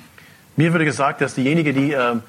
Mir 0.57 0.73
wurde 0.73 0.85
gesagt, 0.85 1.21
dass 1.21 1.35
diejenigen, 1.35 1.75
die 1.75 1.93
ähm, 1.93 2.23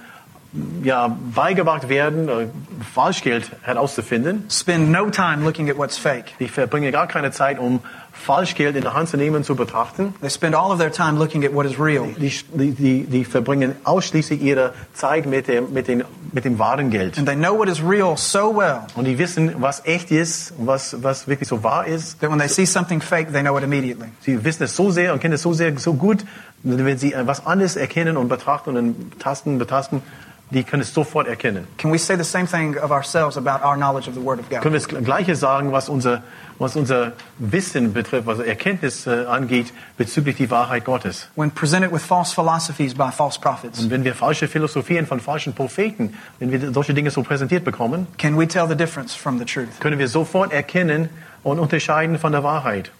ja, 0.83 1.17
beigebracht 1.33 1.89
werden, 1.89 2.29
äh, 2.29 2.47
Falschgeld 2.93 3.51
herauszufinden, 3.61 4.45
spend 4.49 4.89
no 4.91 5.09
time 5.09 5.43
looking 5.43 5.69
at 5.69 5.77
what's 5.77 5.97
fake. 5.97 6.37
die 6.39 6.47
verbringen 6.47 6.91
gar 6.91 7.07
keine 7.07 7.31
Zeit, 7.31 7.59
um 7.59 7.81
Falschgeld 8.17 8.75
in 8.75 8.81
der 8.81 8.93
Hand 8.93 9.09
zu 9.09 9.17
nehmen 9.17 9.43
zu 9.43 9.55
betrachten. 9.55 10.13
They 10.21 10.29
spend 10.29 10.55
all 10.55 10.71
of 10.71 10.79
their 10.79 10.91
time 10.91 11.17
looking 11.17 11.45
at 11.45 11.53
what 11.53 11.65
is 11.65 11.79
real. 11.79 12.07
Die, 12.17 12.31
die, 12.53 12.71
die, 12.71 13.03
die 13.05 13.25
verbringen 13.25 13.75
ausschließlich 13.83 14.41
ihre 14.41 14.73
Zeit 14.93 15.25
mit 15.25 15.47
dem, 15.47 15.71
mit, 15.73 15.87
dem, 15.87 16.03
mit 16.33 16.43
dem 16.45 16.59
wahren 16.59 16.89
Geld. 16.89 17.17
And 17.17 17.27
they 17.27 17.35
know 17.35 17.57
what 17.57 17.69
is 17.69 17.81
real 17.81 18.17
so 18.17 18.55
well 18.55 18.81
Und 18.95 19.05
die 19.05 19.17
wissen, 19.17 19.55
was 19.59 19.85
echt 19.85 20.11
ist, 20.11 20.53
was, 20.57 21.01
was 21.03 21.27
wirklich 21.27 21.47
so 21.47 21.63
wahr 21.63 21.85
ist. 21.87 22.19
that 22.19 22.29
when 22.29 22.39
they 22.39 22.47
see 22.49 22.65
something 22.65 23.01
fake, 23.01 23.31
they 23.31 23.41
know 23.41 23.57
it 23.57 23.63
immediately. 23.63 24.07
Sie 24.21 24.43
wissen 24.43 24.63
es 24.63 24.75
so 24.75 24.91
sehr 24.91 25.13
und 25.13 25.19
kennen 25.19 25.35
es 25.35 25.41
so 25.41 25.53
sehr, 25.53 25.77
so 25.77 25.93
gut, 25.93 26.25
wenn 26.63 26.97
sie 26.97 27.13
was 27.23 27.45
anderes 27.45 27.75
erkennen 27.75 28.17
und 28.17 28.27
betrachten 28.27 28.75
und 28.75 29.19
tasten, 29.19 29.57
betasten, 29.57 30.01
die 30.49 30.63
können 30.63 30.81
es 30.81 30.93
sofort 30.93 31.27
erkennen. 31.27 31.67
Can 31.77 31.91
we 31.91 31.97
say 31.97 32.15
the 32.15 32.23
same 32.23 32.47
thing 32.47 32.77
of 32.77 32.91
ourselves 32.91 33.37
about 33.37 33.65
our 33.65 33.75
knowledge 33.75 34.07
of 34.07 34.15
the 34.15 34.23
Word 34.23 34.39
of 34.39 34.49
Können 34.49 34.73
wir 34.73 34.79
das 34.79 34.87
Gleiche 34.87 35.35
sagen, 35.35 35.73
was 35.73 35.89
unser, 35.89 36.23
was 36.57 36.75
unser 36.77 37.13
Wissen 37.37 37.91
betrifft, 37.91 38.27
was 38.27 38.39
Erkenntnis 38.39 39.07
äh, 39.07 39.25
angeht 39.25 39.73
bezüglich 39.97 40.37
die 40.37 40.49
Wahrheit 40.49 40.85
Gottes. 40.85 41.27
When 41.35 41.51
presented 41.51 41.91
with 41.91 42.03
false 42.03 42.33
philosophies 42.33 42.93
by 42.93 43.11
false 43.11 43.39
prophets, 43.39 43.79
Und 43.79 43.89
wenn 43.89 44.05
wir 44.05 44.15
falsche 44.15 44.47
Philosophien 44.47 45.05
von 45.05 45.19
falschen 45.19 45.53
Propheten, 45.53 46.13
wenn 46.39 46.51
wir 46.51 46.71
solche 46.71 46.93
Dinge 46.93 47.11
so 47.11 47.23
präsentiert 47.23 47.65
bekommen, 47.65 48.07
can 48.17 48.37
we 48.39 48.47
tell 48.47 48.67
the 48.67 48.75
difference 48.75 49.13
from 49.13 49.39
the 49.39 49.45
truth? 49.45 49.79
können 49.81 49.99
wir 49.99 50.07
sofort 50.07 50.53
erkennen 50.53 51.09
und 51.43 51.59
unterscheiden 51.59 52.17
von 52.19 52.31
der 52.31 52.43
Wahrheit. 52.43 52.91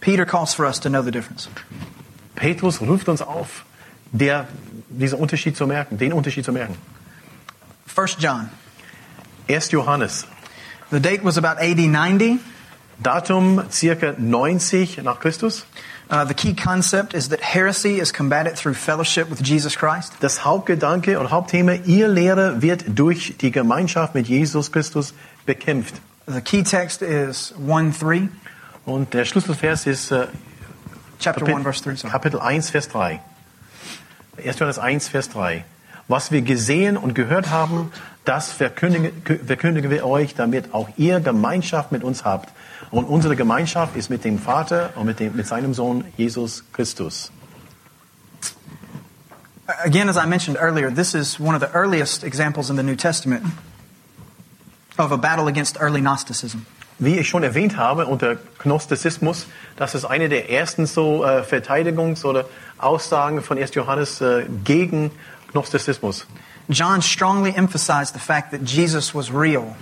Peter 0.00 0.24
calls 0.24 0.54
for 0.54 0.66
us 0.66 0.78
to 0.78 0.88
know 0.88 1.02
the 1.02 1.10
difference. 1.10 1.48
Petrus 2.36 2.80
ruft 2.80 3.08
uns 3.08 3.22
auf, 3.22 3.64
der, 4.12 4.46
diesen 4.88 5.18
Unterschied 5.18 5.56
zu 5.56 5.66
merken, 5.66 5.98
den 5.98 6.12
Unterschied 6.12 6.44
zu 6.44 6.52
merken. 6.52 6.76
1 7.86 8.18
John. 8.18 8.50
1. 9.48 9.70
Johannes. 9.72 10.26
The 10.90 11.00
date 11.00 11.22
was 11.22 11.36
about 11.36 11.58
AD 11.60 11.78
90. 11.78 12.38
Datum 13.02 13.64
circa 13.70 14.14
90 14.18 15.02
nach 15.02 15.18
Christus. 15.18 15.64
Uh, 16.10 16.24
the 16.24 16.34
key 16.34 16.54
concept 16.54 17.14
is 17.14 17.30
that 17.30 17.40
heresy 17.40 17.98
is 17.98 18.12
combated 18.12 18.54
through 18.56 18.74
fellowship 18.74 19.28
with 19.30 19.40
Jesus 19.42 19.74
Christ. 19.76 20.12
Das 20.20 20.44
Hauptgedanke 20.44 21.18
und 21.18 21.30
Hauptthema, 21.30 21.72
ihr 21.86 22.06
Lehre 22.08 22.60
wird 22.60 22.84
durch 22.86 23.34
die 23.38 23.50
Gemeinschaft 23.50 24.14
mit 24.14 24.28
Jesus 24.28 24.70
Christus 24.70 25.14
bekämpft. 25.46 25.94
The 26.26 26.40
key 26.40 26.62
text 26.62 27.02
is 27.02 27.52
1 27.58 27.98
3, 27.98 28.28
Und 28.84 29.14
der 29.14 29.24
Schlüsselvers 29.24 29.86
ist 29.86 30.10
äh, 30.12 30.26
chapter 31.18 31.44
Kapit- 31.44 31.56
1, 31.56 31.62
verse 31.64 31.82
3. 31.82 31.96
Sorry. 31.96 32.12
Kapitel 32.12 32.40
1, 32.40 32.70
Vers 32.70 32.88
3. 32.88 33.20
1. 34.44 34.58
Johannes 34.58 34.78
1, 34.78 35.08
Vers 35.08 35.28
3. 35.30 35.64
Was 36.08 36.32
wir 36.32 36.42
gesehen 36.42 36.96
und 36.96 37.14
gehört 37.14 37.50
haben, 37.50 37.92
das 38.24 38.52
verkündigen, 38.52 39.10
verkündigen 39.46 39.90
wir 39.90 40.06
euch, 40.06 40.34
damit 40.34 40.74
auch 40.74 40.88
ihr 40.96 41.20
Gemeinschaft 41.20 41.92
mit 41.92 42.04
uns 42.04 42.24
habt. 42.24 42.50
Und 42.90 43.04
unsere 43.04 43.36
Gemeinschaft 43.36 43.96
ist 43.96 44.10
mit 44.10 44.24
dem 44.24 44.38
Vater 44.38 44.90
und 44.96 45.06
mit, 45.06 45.18
dem, 45.18 45.34
mit 45.34 45.46
seinem 45.46 45.74
Sohn 45.74 46.04
Jesus 46.16 46.64
Christus. 46.72 47.32
Again, 49.84 50.08
as 50.08 50.16
I 50.16 50.26
mentioned 50.26 50.58
earlier, 50.60 50.90
this 50.90 51.14
is 51.14 51.40
one 51.40 51.54
of 51.54 51.62
the 51.62 51.72
earliest 51.72 52.24
examples 52.24 52.68
in 52.68 52.76
the 52.76 52.82
New 52.82 52.96
Testament 52.96 53.44
of 54.98 55.12
a 55.12 55.16
battle 55.16 55.48
against 55.48 55.80
early 55.80 56.00
Gnosticism. 56.00 56.66
Wie 56.98 57.18
ich 57.18 57.28
schon 57.28 57.42
erwähnt 57.42 57.76
habe, 57.76 58.06
unter 58.06 58.36
Gnostizismus, 58.58 59.46
das 59.76 59.94
ist 59.94 60.04
eine 60.04 60.28
der 60.28 60.50
ersten 60.50 60.86
so 60.86 61.24
äh, 61.24 61.42
Verteidigungs- 61.42 62.24
oder 62.24 62.44
Aussagen 62.78 63.40
von 63.42 63.58
1. 63.58 63.74
Johannes 63.74 64.20
äh, 64.20 64.44
gegen 64.64 65.10
Gnostizismus. 65.52 66.26
John 66.68 67.02
strongly 67.02 67.54
emphasized 67.54 68.14
the 68.14 68.20
fact 68.20 68.50
that 68.52 68.62
Jesus 68.62 69.14
was 69.14 69.30
real. 69.32 69.76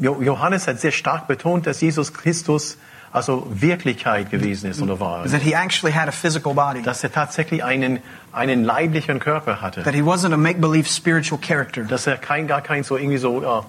Johannes 0.00 0.66
hat 0.66 0.78
sehr 0.80 0.92
stark 0.92 1.26
betont, 1.26 1.66
dass 1.66 1.80
Jesus 1.80 2.12
Christus 2.12 2.76
also 3.10 3.46
Wirklichkeit 3.50 4.30
gewesen 4.30 4.70
ist 4.70 4.80
oder 4.82 5.00
war. 5.00 5.24
that 5.26 5.42
he 5.42 5.54
actually 5.54 5.92
had 5.92 6.08
a 6.08 6.12
physical 6.12 6.54
body, 6.54 6.82
Dass 6.82 7.02
er 7.02 7.10
tatsächlich 7.10 7.64
einen, 7.64 8.00
einen 8.32 8.64
leiblichen 8.64 9.18
Körper 9.18 9.60
hatte. 9.60 9.82
that 9.82 9.94
he 9.94 10.02
wasn't 10.02 10.32
a 10.34 10.36
make 10.36 10.60
believe 10.60 10.86
spiritual 10.88 11.38
character. 11.40 11.84
Dass 11.84 12.06
er 12.06 12.16
kein, 12.18 12.46
gar 12.46 12.60
kein 12.60 12.84
so 12.84 12.96
irgendwie 12.96 13.16
so, 13.18 13.42
ja, 13.42 13.64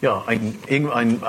ja 0.00 0.22
ein, 0.26 0.58
irgendein, 0.66 1.20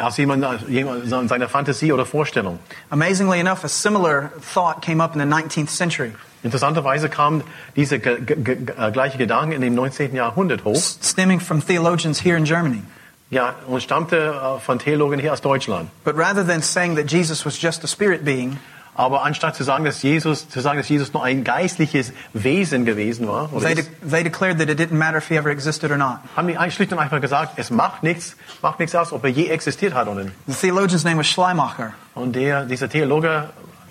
aus 0.00 0.16
jemand, 0.16 0.44
jemand 0.68 1.28
seiner 1.28 1.48
Fantasie 1.48 1.92
oder 1.92 2.06
Vorstellung. 2.06 2.58
Amazingly 2.90 3.38
enough, 3.38 3.62
a 3.62 3.68
similar 3.68 4.30
thought 4.54 4.82
came 4.82 5.00
up 5.02 5.14
in 5.14 5.20
the 5.20 5.26
19th 5.26 5.68
century, 5.70 6.12
Interessanterweise 6.46 7.08
kam 7.08 7.42
dieser 7.74 7.96
äh, 7.96 8.90
gleiche 8.92 9.18
Gedanke 9.18 9.54
in 9.56 9.60
dem 9.60 9.74
19. 9.74 10.14
Jahrhundert 10.14 10.64
hoch. 10.64 10.80
stemming 11.02 11.40
from 11.40 11.64
theologians 11.64 12.24
here 12.24 12.36
in 12.36 12.44
Germany. 12.44 12.82
Ja, 13.30 13.56
und 13.66 13.82
stammte 13.82 14.16
äh, 14.16 14.60
von 14.60 14.78
Theologen 14.78 15.18
hier 15.18 15.32
aus 15.32 15.40
Deutschland. 15.40 15.90
But 16.04 16.16
rather 16.16 16.46
than 16.46 16.62
saying 16.62 16.96
that 16.96 17.10
Jesus 17.10 17.44
was 17.44 17.60
just 17.60 17.82
a 17.84 17.88
spirit 17.88 18.24
being, 18.24 18.58
Aber 18.98 19.24
anstatt 19.24 19.54
zu 19.56 19.62
sagen, 19.62 19.84
dass 19.84 20.02
Jesus, 20.02 20.48
zu 20.48 20.60
sagen, 20.60 20.78
dass 20.78 20.88
Jesus 20.88 21.12
nur 21.12 21.22
ein 21.22 21.44
geistliches 21.44 22.14
Wesen 22.32 22.86
gewesen 22.86 23.28
war, 23.28 23.50
they, 23.60 23.74
de- 23.74 23.84
they 24.08 24.22
declared 24.22 24.58
that 24.58 24.70
it 24.70 24.80
didn't 24.80 24.96
matter 24.96 25.18
if 25.18 25.28
he 25.28 25.36
ever 25.36 25.50
existed 25.50 25.90
or 25.90 25.98
not. 25.98 26.18
haben 26.34 26.48
die 26.48 26.56
schlicht 26.70 26.92
und 26.92 26.98
einfach 26.98 27.20
gesagt, 27.20 27.58
es 27.58 27.70
macht 27.70 28.02
nichts, 28.02 28.36
macht 28.62 28.78
nichts 28.78 28.94
aus, 28.94 29.12
ob 29.12 29.22
er 29.24 29.30
je 29.30 29.48
existiert 29.48 29.92
hat 29.92 30.08
oder 30.08 30.24
nicht. 30.24 30.34
The 30.46 30.54
theologian's 30.54 31.04
name 31.04 31.18
was 31.18 31.26
Schleimacher. 31.26 31.92
Und 32.14 32.36
der, 32.36 32.64
dieser 32.64 32.88
Theologe 32.88 33.50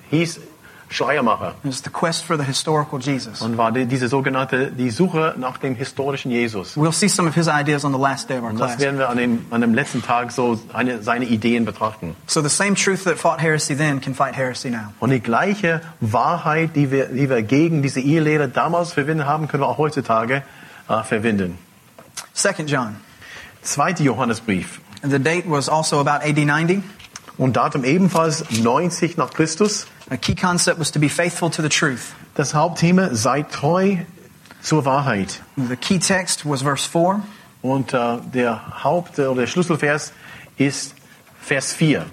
hieß 0.10 0.40
Schleiermacher 0.90 1.56
It 1.64 1.70
was 1.70 1.82
the 1.84 1.90
quest 1.90 2.24
for 2.26 2.38
the 2.38 2.44
historical 2.44 3.00
Jesus. 3.00 3.42
und 3.42 3.58
war 3.58 3.72
die, 3.72 3.86
diese 3.86 4.08
sogenannte, 4.08 4.72
die 4.72 4.90
Suche 4.92 5.34
nach 5.38 5.58
dem 5.58 5.76
historischen 5.76 6.32
Jesus. 6.32 6.78
We'll 6.78 6.92
see 6.92 7.08
some 7.08 7.28
of 7.28 7.36
his 7.36 7.48
ideas 7.48 7.84
on 7.84 7.92
the 7.92 8.00
last 8.00 8.30
day 8.30 8.38
of 8.38 8.44
our 8.44 8.52
Und 8.52 8.60
das 8.60 8.72
class. 8.74 8.82
werden 8.82 9.00
wir 9.00 9.10
an 9.10 9.18
dem, 9.18 9.46
an 9.50 9.62
dem 9.62 9.74
letzten 9.74 10.02
Tag 10.04 10.32
so 10.32 10.60
eine, 10.74 11.02
seine 11.02 11.26
Ideen 11.26 11.66
betrachten. 11.66 12.16
So 12.28 12.42
the 12.42 12.50
same 12.50 12.76
truth 12.76 13.04
that 13.06 13.18
fought 13.18 13.42
heresy 13.42 13.76
then 13.76 14.00
can 14.00 14.14
fight 14.14 14.36
heresy 14.36 14.70
now. 14.70 14.94
Und 15.00 15.10
die 15.10 15.20
gleiche 15.20 15.82
Wahrheit, 16.02 16.76
die 16.76 16.92
wir, 16.92 17.08
die 17.08 17.30
wir 17.30 17.42
gegen 17.42 17.82
diese 17.82 18.00
Ehelehre 18.00 18.48
damals 18.48 18.94
verwendet 18.94 19.26
haben, 19.28 19.48
können 19.48 19.64
wir 19.64 19.68
auch 19.68 19.78
heutzutage 19.80 20.44
äh, 20.88 21.04
verwenden. 21.04 21.58
Second 22.34 22.70
John. 22.70 22.96
Zweiter 23.64 24.04
Johannesbrief. 24.04 24.80
And 25.02 25.12
the 25.12 25.20
date 25.20 25.46
was 25.50 25.68
also 25.68 26.00
about 26.00 26.24
AD 26.24 26.46
90. 26.46 26.84
Und 27.38 27.58
Datum 27.58 27.84
ebenfalls 27.84 28.46
90 28.52 29.18
nach 29.18 29.32
Christus. 29.32 29.88
A 30.10 30.18
key 30.18 30.36
concept 30.36 30.80
was 30.80 30.92
to 30.92 31.00
be 31.00 31.10
faithful 31.10 31.50
to 31.50 31.62
the 31.62 31.70
truth. 31.70 32.14
Das 32.36 32.54
Hauptthema, 32.54 33.16
seid 33.16 33.52
treu 33.52 33.98
zur 34.62 34.86
Wahrheit. 34.86 35.42
The 35.58 35.76
key 35.76 36.00
text 36.00 36.46
was 36.46 36.62
verse 36.62 36.88
4. 36.88 37.24
Und 37.64 37.94
äh, 37.94 38.18
der 38.34 38.84
Haupt- 38.84 39.18
oder 39.18 39.42
der 39.42 39.48
Schlüsselvers 39.48 40.14
ist 40.58 40.94
Vers 41.42 41.74
4. 41.74 42.06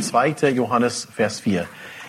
2. 0.00 0.50
Johannes, 0.50 1.06
Vers 1.14 1.40
4. 1.40 1.66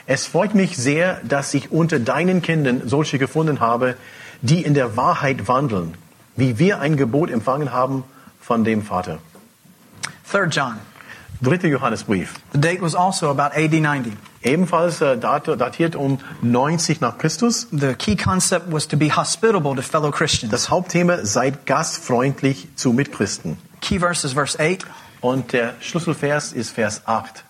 Es 0.08 0.26
freut 0.26 0.56
mich 0.56 0.76
sehr, 0.76 1.22
dass 1.24 1.54
ich 1.54 1.72
unter 1.72 2.00
deinen 2.00 2.42
Kindern 2.42 2.82
solche 2.86 3.20
gefunden 3.20 3.60
habe, 3.60 3.96
die 4.42 4.64
in 4.64 4.74
der 4.74 4.98
Wahrheit 4.98 5.48
wandeln, 5.48 5.94
wie 6.36 6.58
wir 6.58 6.80
ein 6.80 6.98
Gebot 6.98 7.30
empfangen 7.30 7.72
haben 7.72 8.04
von 8.42 8.64
dem 8.64 8.82
Vater. 8.82 9.20
Third 10.32 10.56
John. 10.56 10.80
3. 11.42 11.70
Johannesbrief. 11.70 12.36
The 12.52 12.60
date 12.60 12.82
was 12.82 12.96
also 12.96 13.30
about 13.30 13.56
AD 13.56 13.74
90. 13.74 14.14
Ebenfalls 14.44 15.02
äh, 15.02 15.18
dat- 15.18 15.48
datiert 15.48 15.96
um 15.96 16.20
90 16.42 17.02
nach 17.02 17.18
Christus. 17.18 17.68
The 17.72 17.94
key 17.96 18.16
concept 18.16 18.72
was 18.72 18.88
to 18.88 18.98
be 18.98 19.10
hospitable 19.10 19.76
to 19.76 19.82
fellow 19.82 20.12
Christians. 20.12 20.52
Das 20.52 20.70
Hauptthema, 20.70 21.26
seid 21.26 21.66
gastfreundlich 21.66 22.68
zu 22.76 22.92
Mitchristen. 22.94 23.58
Key 23.82 24.00
verse 24.00 24.26
is 24.26 24.34
verse 24.34 24.58
8. 24.60 24.86
Und 25.22 25.54
der 25.54 25.76
Schlüsselvers 25.82 26.54
ist 26.54 26.72
Vers 26.72 27.02
8. 27.06 27.44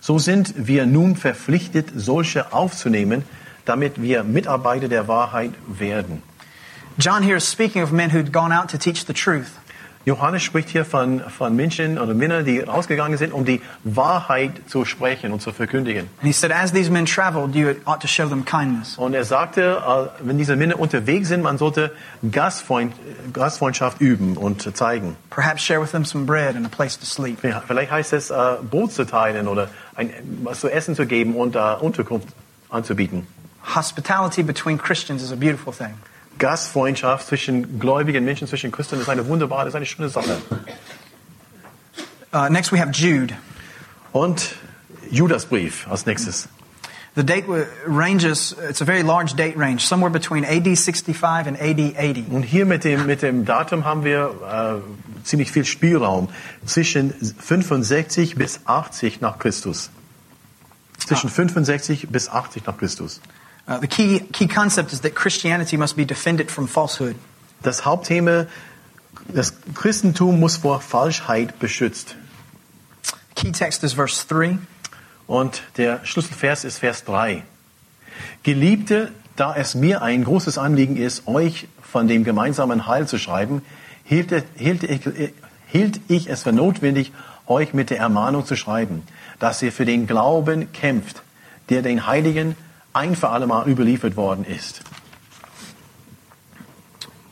So 0.00 0.18
sind 0.18 0.54
wir 0.56 0.86
nun 0.86 1.16
verpflichtet, 1.16 1.88
solche 1.94 2.52
aufzunehmen, 2.52 3.24
damit 3.64 4.02
wir 4.02 4.22
Mitarbeiter 4.24 4.88
der 4.88 5.08
Wahrheit 5.08 5.52
werden. 5.66 6.22
John 6.98 7.22
here 7.22 7.36
is 7.36 7.50
speaking 7.50 7.82
of 7.82 7.90
men 7.90 8.10
who'd 8.10 8.32
gone 8.32 8.52
out 8.52 8.68
to 8.70 8.78
teach 8.78 9.06
the 9.06 9.12
truth. 9.14 9.50
Johannes 10.04 10.42
spricht 10.42 10.68
hier 10.68 10.84
von, 10.84 11.20
von 11.20 11.56
Menschen 11.56 11.98
oder 11.98 12.12
Männern, 12.12 12.44
die 12.44 12.60
rausgegangen 12.60 13.16
sind, 13.16 13.32
um 13.32 13.44
die 13.44 13.62
Wahrheit 13.84 14.52
zu 14.66 14.84
sprechen 14.84 15.32
und 15.32 15.40
zu 15.40 15.52
verkündigen. 15.52 16.10
And 16.18 16.26
he 16.26 16.32
said, 16.32 16.52
as 16.52 16.72
these 16.72 16.90
men 16.90 17.06
traveled, 17.06 17.54
you 17.54 17.74
ought 17.86 18.00
to 18.00 18.06
show 18.06 18.28
them 18.28 18.44
kindness. 18.44 18.98
Und 18.98 19.14
er 19.14 19.24
sagte, 19.24 19.82
äh, 20.20 20.26
wenn 20.26 20.36
diese 20.36 20.56
Männer 20.56 20.78
unterwegs 20.78 21.28
sind, 21.28 21.42
man 21.42 21.56
sollte 21.56 21.92
Gastfreund, 22.30 22.94
Gastfreundschaft 23.32 24.00
üben 24.00 24.36
und 24.36 24.76
zeigen. 24.76 25.16
Perhaps 25.30 25.62
share 25.62 25.80
with 25.80 25.92
them 25.92 26.04
some 26.04 26.26
bread 26.26 26.54
and 26.54 26.66
a 26.66 26.68
place 26.68 26.98
to 26.98 27.06
sleep. 27.06 27.42
Ja, 27.42 27.62
Vielleicht 27.66 27.90
heißt 27.90 28.12
es, 28.12 28.30
äh, 28.30 28.56
Brot 28.70 28.92
zu 28.92 29.06
teilen 29.06 29.48
oder 29.48 29.68
ein, 29.94 30.10
was 30.42 30.60
zu 30.60 30.68
essen 30.68 30.94
zu 30.94 31.06
geben 31.06 31.34
und 31.34 31.56
äh, 31.56 31.58
Unterkunft 31.80 32.28
anzubieten. 32.68 33.26
Hospitality 33.74 34.42
between 34.42 34.76
Christians 34.76 35.22
is 35.22 35.32
a 35.32 35.36
beautiful 35.36 35.72
thing. 35.72 35.94
Gastfreundschaft 36.38 37.28
zwischen 37.28 37.78
gläubigen 37.78 38.24
Menschen, 38.24 38.48
zwischen 38.48 38.72
Christen 38.72 39.00
ist 39.00 39.08
eine 39.08 39.26
wunderbare, 39.26 39.68
ist 39.68 39.74
eine 39.74 39.86
schöne 39.86 40.08
Sache. 40.08 40.36
Uh, 42.32 42.48
next 42.48 42.72
we 42.72 42.80
have 42.80 42.90
Jude. 42.90 43.34
Und 44.12 44.56
Judasbrief 45.10 45.86
als 45.88 46.06
nächstes. 46.06 46.48
The 47.16 47.22
date 47.22 47.44
ranges, 47.86 48.56
it's 48.68 48.80
a 48.80 48.84
very 48.84 49.02
large 49.02 49.36
date 49.36 49.56
range, 49.56 49.78
somewhere 49.82 50.10
between 50.10 50.44
AD 50.44 50.74
65 50.74 51.46
and 51.46 51.56
AD 51.60 51.96
80. 51.96 52.32
Und 52.32 52.42
hier 52.42 52.66
mit 52.66 52.82
dem, 52.82 53.06
mit 53.06 53.22
dem 53.22 53.44
Datum 53.44 53.84
haben 53.84 54.02
wir 54.02 54.82
äh, 54.82 55.24
ziemlich 55.24 55.52
viel 55.52 55.64
Spielraum. 55.64 56.28
Zwischen 56.66 57.12
65 57.12 58.34
bis 58.34 58.60
80 58.64 59.20
nach 59.20 59.38
Christus. 59.38 59.90
Zwischen 60.98 61.30
65 61.30 62.08
bis 62.08 62.28
80 62.28 62.66
nach 62.66 62.78
Christus. 62.78 63.20
Uh, 63.66 63.78
the 63.78 63.86
key, 63.86 64.20
key 64.32 64.46
concept 64.46 64.92
is 64.92 65.00
that 65.00 65.14
Christianity 65.14 65.76
must 65.76 65.96
be 65.96 66.04
defended 66.04 66.50
from 66.50 66.66
falsehood. 66.66 67.16
Das 67.62 67.86
Hauptthema, 67.86 68.46
das 69.28 69.54
Christentum 69.74 70.38
muss 70.38 70.58
vor 70.58 70.80
Falschheit 70.80 71.58
beschützt. 71.58 72.16
Key 73.34 73.52
text 73.52 73.82
is 73.82 73.94
verse 73.94 74.26
3. 74.28 74.58
Und 75.26 75.62
der 75.78 76.04
Schlüsselvers 76.04 76.64
ist 76.64 76.78
Vers 76.78 77.04
3. 77.04 77.42
Geliebte, 78.42 79.12
da 79.36 79.54
es 79.56 79.74
mir 79.74 80.02
ein 80.02 80.24
großes 80.24 80.58
Anliegen 80.58 80.96
ist, 80.96 81.26
euch 81.26 81.66
von 81.80 82.06
dem 82.06 82.24
gemeinsamen 82.24 82.86
Heil 82.86 83.08
zu 83.08 83.18
schreiben, 83.18 83.62
hielt, 84.04 84.30
hielt, 84.56 84.84
ich, 84.84 85.00
hielt 85.68 86.00
ich 86.08 86.28
es 86.28 86.42
für 86.42 86.52
notwendig, 86.52 87.12
euch 87.46 87.72
mit 87.72 87.88
der 87.88 87.98
Ermahnung 87.98 88.44
zu 88.44 88.56
schreiben, 88.56 89.02
dass 89.38 89.62
ihr 89.62 89.72
für 89.72 89.86
den 89.86 90.06
Glauben 90.06 90.72
kämpft, 90.72 91.22
der 91.70 91.80
den 91.80 92.06
Heiligen 92.06 92.56
ein 92.94 93.16
für 93.16 93.28
alle 93.28 93.46
Mal 93.46 93.68
überliefert 93.68 94.16
worden 94.16 94.44
ist. 94.44 94.82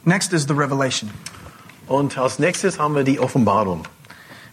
Next 0.04 0.32
is 0.32 0.46
the 0.46 0.54
Revelation. 0.54 1.10
Und 1.86 2.18
als 2.18 2.38
nächstes 2.38 2.78
haben 2.78 2.94
wir 2.94 3.04
die 3.04 3.20
Offenbarung. 3.20 3.84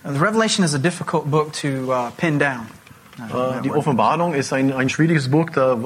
Uh, 0.03 0.13
the 0.13 0.19
Revelation 0.19 0.63
is 0.63 0.73
a 0.73 0.77
difficult 0.77 1.29
book 1.29 1.51
to 1.53 1.91
uh, 1.91 2.11
pin 2.17 2.39
down. 2.39 2.67
Uh, 3.33 3.59
Die. 3.61 3.71
Offenbarung 3.71 4.33
ist 4.33 4.53
ein, 4.53 4.71
ein 4.71 4.89
schwieriges 4.89 5.29
Buch, 5.29 5.49
da 5.49 5.77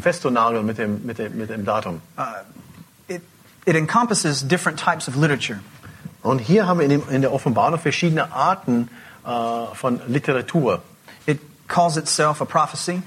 festzunageln 0.00 0.66
mit 0.66 0.76
dem, 0.76 1.06
mit, 1.06 1.18
dem, 1.18 1.38
mit 1.38 1.48
dem 1.48 1.64
Datum. 1.64 2.02
it, 3.08 3.22
it 3.64 3.76
encompasses 3.76 4.46
different 4.46 4.78
types 4.78 5.08
of 5.08 5.16
literature. 5.16 5.60
Und 6.22 6.38
hier 6.38 6.66
haben 6.66 6.80
wir 6.80 6.84
in, 6.84 6.90
dem, 6.90 7.08
in 7.08 7.22
der 7.22 7.32
Offenbarung 7.32 7.78
verschiedene 7.78 8.30
Arten 8.32 8.90
äh, 9.24 9.74
von 9.74 10.00
Literatur. 10.06 10.82
It 11.26 11.40
calls 11.66 11.96
itself 11.96 12.42
a 12.42 12.44
prophecy. 12.44 13.02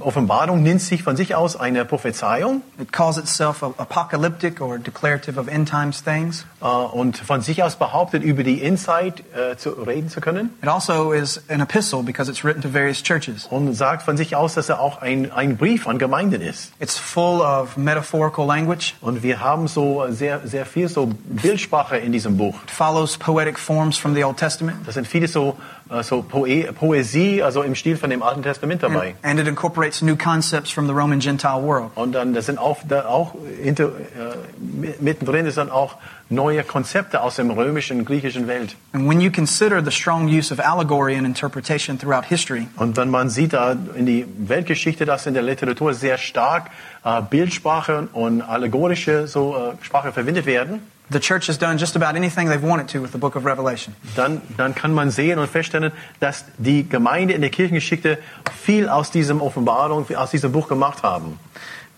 Offenbarung 0.00 0.62
nennt 0.62 0.82
sich 0.82 1.02
von 1.02 1.16
sich 1.16 1.34
aus 1.34 1.56
eine 1.56 1.84
Prophezeiung 1.84 2.62
It 2.78 2.92
calls 2.92 3.16
itself 3.16 3.62
apocalyptic 3.62 4.60
or 4.60 4.78
declarative 4.78 5.38
of 5.38 5.48
end 5.48 5.68
times 5.68 6.02
things. 6.02 6.44
äh, 6.60 6.66
und 6.66 7.16
von 7.18 7.40
sich 7.40 7.62
aus 7.62 7.76
behauptet, 7.76 8.22
über 8.22 8.42
die 8.42 8.60
Insight 8.60 9.22
äh, 9.34 9.56
zu 9.56 9.70
reden 9.70 10.08
zu 10.10 10.20
können. 10.20 10.50
It 10.62 10.68
also 10.68 11.12
is 11.12 11.42
an 11.48 11.60
epistle 11.60 12.02
because 12.02 12.30
it's 12.30 12.44
written 12.44 12.62
to 12.62 12.72
various 12.72 13.02
churches. 13.02 13.46
Und 13.46 13.72
sagt 13.74 14.02
von 14.02 14.16
sich 14.16 14.36
aus, 14.36 14.54
dass 14.54 14.68
er 14.68 14.80
auch 14.80 15.00
ein, 15.00 15.32
ein 15.32 15.56
Brief 15.56 15.86
an 15.86 15.98
Gemeinden 15.98 16.42
ist. 16.42 16.72
It's 16.78 16.98
full 16.98 17.40
of 17.40 17.76
metaphorical 17.76 18.46
language. 18.46 18.94
Und 19.00 19.22
wir 19.22 19.40
haben 19.40 19.68
so 19.68 20.04
sehr, 20.10 20.46
sehr 20.46 20.66
viel 20.66 20.88
so 20.88 21.10
Bildsprache 21.24 21.96
in 21.96 22.12
diesem 22.12 22.36
Buch. 22.36 22.54
It 22.64 22.70
follows 22.70 23.16
poetic 23.16 23.58
forms 23.58 23.96
from 23.96 24.14
the 24.14 24.24
Old 24.24 24.36
Testament. 24.36 24.78
Das 24.86 24.94
sind 24.94 25.06
viele 25.06 25.28
so, 25.28 25.56
so 26.02 26.22
Poe 26.22 26.72
Poesie, 26.72 27.42
also 27.42 27.62
im 27.62 27.74
Stil 27.74 27.96
von 27.96 28.10
dem 28.10 28.22
Alten 28.22 28.42
Testament 28.42 28.82
dabei. 28.82 29.14
And 29.22 29.38
it 29.38 29.46
incorporates 29.46 30.02
new 30.02 30.16
concepts 30.16 30.70
from 30.70 30.86
the 30.86 30.92
Roman 30.92 31.20
Gentile 31.20 31.62
world. 31.62 31.90
Und 31.94 32.12
dann, 32.12 32.34
das 32.34 32.46
sind 32.46 32.58
auch, 32.58 32.78
da 32.88 33.06
auch 33.06 33.34
hinter, 33.62 33.88
äh, 33.88 34.94
mittendrin 35.00 35.46
ist 35.46 35.58
dann 35.58 35.70
auch 35.70 35.96
neue 36.28 36.64
Konzepte 36.64 37.22
aus 37.22 37.36
dem 37.36 37.50
römischen, 37.50 38.04
griechischen 38.04 38.48
Welt. 38.48 38.74
And 38.92 39.08
when 39.08 39.20
you 39.20 39.30
consider 39.30 39.82
the 39.84 39.92
strong 39.92 40.26
use 40.26 40.52
of 40.52 40.58
allegory 40.58 41.16
and 41.16 41.24
interpretation 41.24 41.98
throughout 41.98 42.24
history, 42.28 42.66
Und 42.76 42.96
wenn 42.96 43.10
man 43.10 43.30
sieht 43.30 43.52
da 43.52 43.76
in 43.94 44.06
die 44.06 44.26
Weltgeschichte, 44.38 45.04
dass 45.04 45.26
in 45.26 45.34
der 45.34 45.44
Literatur 45.44 45.94
sehr 45.94 46.18
stark 46.18 46.70
äh, 47.04 47.22
Bildsprache 47.22 48.08
und 48.12 48.42
allegorische 48.42 49.28
so 49.28 49.54
äh, 49.56 49.84
Sprache 49.84 50.12
verwendet 50.12 50.46
werden, 50.46 50.80
the 51.10 51.20
church 51.20 51.46
has 51.48 51.58
done 51.58 51.78
just 51.78 51.96
about 51.96 52.16
anything 52.16 52.48
they've 52.48 52.62
wanted 52.62 52.88
to 52.88 53.00
with 53.00 53.12
the 53.12 53.18
book 53.18 53.36
of 53.36 53.44
Revelation. 53.44 53.94
dann, 54.16 54.42
dann 54.56 54.74
kann 54.74 54.92
man 54.92 55.10
sehen 55.10 55.38
und 55.38 55.48
feststellen, 55.48 55.92
dass 56.20 56.44
die 56.58 56.88
Gemeinde 56.88 57.34
in 57.34 57.40
der 57.40 57.50
Kirchengeschichte 57.50 58.18
viel 58.62 58.88
aus 58.88 59.10
diesem 59.10 59.40
Offenbarung, 59.40 60.06
aus 60.16 60.30
diesem 60.30 60.52
Buch 60.52 60.68
gemacht 60.68 61.02
haben. 61.02 61.38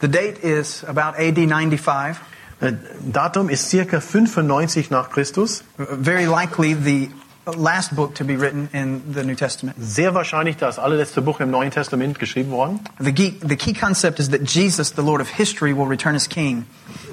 The 0.00 0.08
date 0.08 0.38
is 0.38 0.84
about 0.84 1.18
AD 1.18 1.36
95. 1.36 2.16
Äh, 2.60 2.72
Datum 3.00 3.48
ist 3.48 3.70
circa 3.70 4.00
95 4.00 4.90
nach 4.90 5.10
Christus. 5.10 5.64
Very 5.76 6.24
likely 6.24 6.74
the 6.74 7.10
last 7.56 7.94
book 7.94 8.14
to 8.16 8.24
be 8.24 8.36
written 8.36 8.68
in 8.72 9.02
the 9.14 9.22
New 9.24 9.34
Testament. 9.34 9.76
Sehr 9.80 10.14
wahrscheinlich 10.14 10.56
das 10.56 10.78
allerletzte 10.78 11.22
Buch 11.22 11.40
im 11.40 11.50
Neuen 11.50 11.70
Testament 11.70 12.18
geschrieben 12.18 12.50
worden. 12.50 12.80
The 12.98 13.12
key, 13.12 13.34
the 13.46 13.56
key 13.56 13.72
concept 13.72 14.18
is 14.18 14.30
that 14.30 14.42
Jesus, 14.42 14.92
the 14.96 15.02
Lord 15.02 15.20
of 15.20 15.28
history, 15.28 15.72
will 15.76 15.86
return 15.86 16.14
as 16.14 16.28
king, 16.28 16.64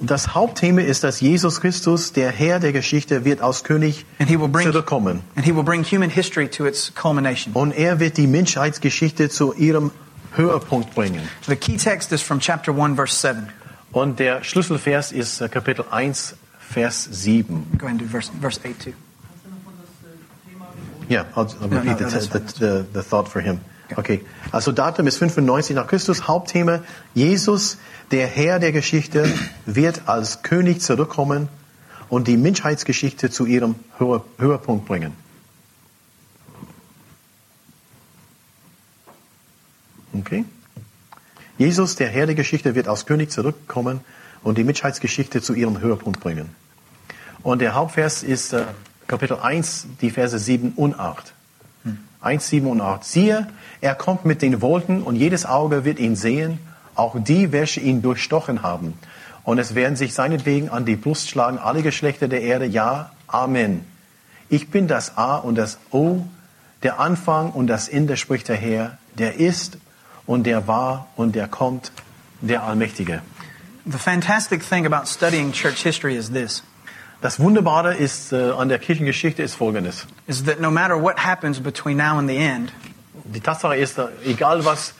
Das 0.01 0.33
Hauptthema 0.35 0.81
ist, 0.81 1.03
dass 1.03 1.21
Jesus 1.21 1.61
Christus, 1.61 2.11
der 2.13 2.31
Herr 2.31 2.59
der 2.59 2.73
Geschichte, 2.73 3.23
wird 3.25 3.41
als 3.41 3.63
König 3.63 4.05
and 4.19 4.29
he 4.29 4.39
will 4.39 4.47
bring 4.47 4.65
zurückkommen. 4.71 5.21
and 5.35 5.45
he 5.45 5.55
will 5.55 5.63
bring 5.63 5.83
human 5.83 6.09
history 6.09 6.47
to 6.49 6.65
its 6.65 6.93
culmination. 6.95 7.53
Und 7.53 7.71
er 7.71 7.99
wird 7.99 8.17
die 8.17 8.27
Menschheitsgeschichte 8.27 9.29
zu 9.29 9.53
ihrem 9.53 9.91
Höhepunkt 10.35 10.93
bringen. 10.95 11.21
The 11.47 11.55
key 11.55 11.77
text 11.77 12.11
is 12.11 12.21
from 12.21 12.39
chapter 12.39 12.73
1 12.73 12.95
verse 12.95 13.15
7. 13.15 13.47
Und 13.91 14.19
der 14.19 14.43
Schlüsselvers 14.43 15.13
ist 15.13 15.39
äh, 15.39 15.47
Kapitel 15.47 15.85
1, 15.89 16.35
Vers 16.59 17.07
7. 17.09 17.77
Go 17.77 17.85
ahead 17.85 17.91
and 17.91 18.01
do 18.01 18.05
verse, 18.05 18.29
verse 18.41 18.59
8 18.61 18.77
too. 18.83 18.91
Ja, 21.09 21.25
I'll, 21.35 21.47
I'll 21.61 21.67
No, 21.67 21.77
repeat 21.77 21.99
no, 21.99 22.09
the, 22.09 22.19
the, 22.19 22.39
the, 22.59 22.85
the 22.93 23.03
thought 23.03 23.27
for 23.27 23.41
him. 23.41 23.61
Okay, 23.95 24.21
also 24.51 24.71
Datum 24.71 25.05
ist 25.07 25.17
95 25.17 25.75
nach 25.75 25.87
Christus. 25.87 26.27
Hauptthema, 26.27 26.81
Jesus, 27.13 27.77
der 28.11 28.25
Herr 28.25 28.59
der 28.59 28.71
Geschichte, 28.71 29.31
wird 29.65 30.07
als 30.07 30.41
König 30.41 30.81
zurückkommen 30.81 31.49
und 32.09 32.27
die 32.27 32.37
Menschheitsgeschichte 32.37 33.29
zu 33.29 33.45
ihrem 33.45 33.75
Höhe, 33.97 34.23
Höhepunkt 34.39 34.87
bringen. 34.87 35.13
Okay? 40.13 40.45
Jesus, 41.57 41.95
der 41.95 42.09
Herr 42.09 42.25
der 42.25 42.35
Geschichte, 42.35 42.73
wird 42.73 42.87
als 42.87 43.05
König 43.05 43.31
zurückkommen 43.31 44.01
und 44.43 44.57
die 44.57 44.63
Menschheitsgeschichte 44.63 45.41
zu 45.41 45.53
ihrem 45.53 45.79
Höhepunkt 45.79 46.19
bringen. 46.19 46.55
Und 47.43 47.59
der 47.59 47.75
Hauptvers 47.75 48.23
ist 48.23 48.53
äh, 48.53 48.65
Kapitel 49.07 49.37
1, 49.37 49.87
die 50.01 50.09
Verse 50.09 50.37
7 50.37 50.73
und 50.75 50.99
8. 50.99 51.33
1, 52.21 52.47
7 52.47 52.67
und 52.67 52.81
8. 52.81 53.03
Siehe, 53.03 53.47
er 53.81 53.93
kommt 53.93 54.25
mit 54.25 54.41
den 54.41 54.61
Wolken 54.61 55.03
und 55.03 55.15
jedes 55.15 55.45
Auge 55.45 55.85
wird 55.85 55.99
ihn 55.99 56.15
sehen, 56.15 56.59
auch 56.95 57.15
die, 57.19 57.51
welche 57.51 57.81
ihn 57.81 58.01
durchstochen 58.01 58.63
haben. 58.63 58.97
Und 59.43 59.59
es 59.59 59.75
werden 59.75 59.95
sich 59.95 60.15
seinetwegen 60.15 60.69
an 60.69 60.85
die 60.85 60.95
Brust 60.95 61.29
schlagen 61.29 61.59
alle 61.59 61.83
Geschlechter 61.83 62.27
der 62.27 62.41
Erde. 62.41 62.65
Ja, 62.65 63.11
Amen. 63.27 63.85
Ich 64.49 64.69
bin 64.69 64.87
das 64.87 65.17
A 65.17 65.35
und 65.35 65.55
das 65.55 65.77
O, 65.91 66.25
der 66.81 66.99
Anfang 66.99 67.51
und 67.51 67.67
das 67.67 67.87
Ende, 67.87 68.17
spricht 68.17 68.47
der 68.47 68.55
Herr, 68.55 68.97
der 69.19 69.35
ist 69.35 69.77
und 70.25 70.45
der 70.45 70.67
war 70.67 71.07
und 71.15 71.35
der 71.35 71.47
kommt, 71.47 71.91
der 72.41 72.63
Allmächtige. 72.63 73.21
The 73.85 73.99
fantastic 73.99 74.67
thing 74.67 74.87
about 74.87 75.05
studying 75.05 75.51
church 75.51 75.83
history 75.83 76.15
is 76.15 76.31
this 76.31 76.63
Das 77.21 77.39
Wunderbare 77.39 77.95
ist 77.95 78.33
äh, 78.33 78.51
an 78.51 78.69
der 78.69 78.77
Kirchengeschichte 78.79 79.41
ist 79.41 79.55
Folgendes. 79.55 80.05
is 80.27 80.43
that 80.43 80.59
no 80.59 80.69
matter 80.69 81.01
what 81.01 81.17
happens 81.17 81.59
between 81.59 81.97
now 81.97 82.17
and 82.17 82.29
the 82.29 82.37
end, 82.37 82.71
Die 83.25 83.39
Tatsache 83.39 83.75
ist, 83.77 83.97
äh, 83.97 84.07
egal 84.25 84.63
was 84.65 84.93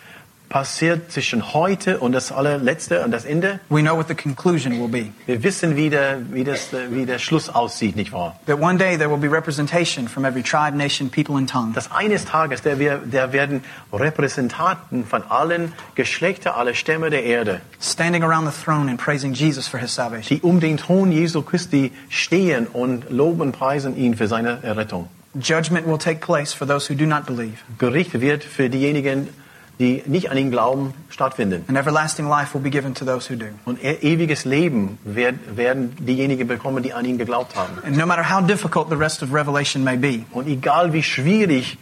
passiert 0.50 1.12
zwischen 1.12 1.54
heute 1.54 2.00
und 2.00 2.12
das 2.12 2.32
allerletzte 2.32 3.04
und 3.04 3.12
das 3.12 3.26
Ende, 3.26 3.60
we 3.70 3.82
know 3.82 3.98
what 3.98 4.08
the 4.08 4.16
conclusion 4.16 4.80
will 4.80 4.88
be. 4.88 5.12
wir 5.26 5.44
wissen, 5.44 5.76
wie 5.76 5.90
der, 5.90 6.20
wie, 6.32 6.44
das, 6.44 6.70
wie 6.90 7.06
der 7.06 7.20
Schluss 7.20 7.50
aussieht, 7.50 7.96
nicht 7.96 8.12
wahr? 8.12 8.40
That 8.46 8.60
one 8.60 8.78
day 8.78 8.98
there 8.98 9.10
will 9.10 9.18
be 9.18 9.30
representation 9.30 10.08
from 10.08 10.26
every 10.26 10.44
tribe, 10.44 10.76
nation, 10.76 11.10
people, 11.10 11.36
and 11.38 11.50
tongue. 11.50 11.74
Dass 11.74 11.92
eines 11.92 12.26
Tages, 12.26 12.62
der, 12.62 12.76
der 12.76 13.34
werden 13.34 13.64
Repräsentanten 13.92 15.06
von 15.06 15.24
allen 15.30 15.74
Geschlechtern, 15.96 16.54
alle 16.56 16.76
Stämme 16.76 17.10
der 17.10 17.24
Erde, 17.24 17.62
standing 17.82 18.24
around 18.24 18.52
the 18.52 18.64
throne 18.64 18.90
and 18.90 19.00
praising 19.00 19.34
Jesus 19.34 19.68
for 19.68 19.80
his 19.80 19.94
salvation. 19.94 20.38
die 20.38 20.42
um 20.42 20.60
den 20.60 20.78
Thron 20.78 21.12
Jesu 21.12 21.42
Christi 21.42 21.92
stehen 22.10 22.68
und 22.68 23.10
loben 23.10 23.42
und 23.42 23.52
preisen 23.52 23.98
ihn 23.98 24.16
für 24.16 24.28
seine 24.28 24.60
Errettung. 24.64 25.10
Judgment 25.38 25.86
will 25.86 25.98
take 25.98 26.22
place 26.22 26.54
for 26.54 26.66
those 26.66 26.88
who 26.90 26.96
do 26.96 27.06
not 27.06 27.26
believe, 27.26 27.58
Gericht 27.78 28.22
wird 28.22 28.44
für 28.44 28.70
diejenigen, 28.70 29.28
die 29.80 30.02
nicht 30.06 30.30
an 30.32 30.38
ihn 30.38 30.52
glauben, 30.52 30.94
stattfinden. 31.10 31.64
and 31.68 31.78
everlasting 31.78 32.28
life 32.30 32.54
will 32.54 32.62
be 32.62 32.70
given 32.70 32.94
to 32.94 33.04
those 33.06 33.30
who 33.30 33.36
do. 33.38 33.48
Und 33.66 33.84
e- 33.84 33.98
ewiges 34.02 34.46
Leben 34.46 34.98
werd- 35.04 35.58
werden 35.58 35.96
diejenigen 36.00 36.48
bekommen, 36.48 36.82
die 36.84 36.94
an 36.94 37.04
ihn 37.06 37.18
geglaubt 37.18 37.56
haben. 37.56 37.74
And 37.86 37.98
no 37.98 38.06
matter 38.06 38.24
how 38.30 38.42
difficult 38.46 38.90
the 38.90 38.96
rest 38.96 39.22
of 39.22 39.34
Revelation 39.34 39.84
may 39.84 39.98
be, 39.98 40.26
Und 40.32 40.48
egal 40.48 40.94
wie 40.94 41.04
schwierig, 41.04 41.78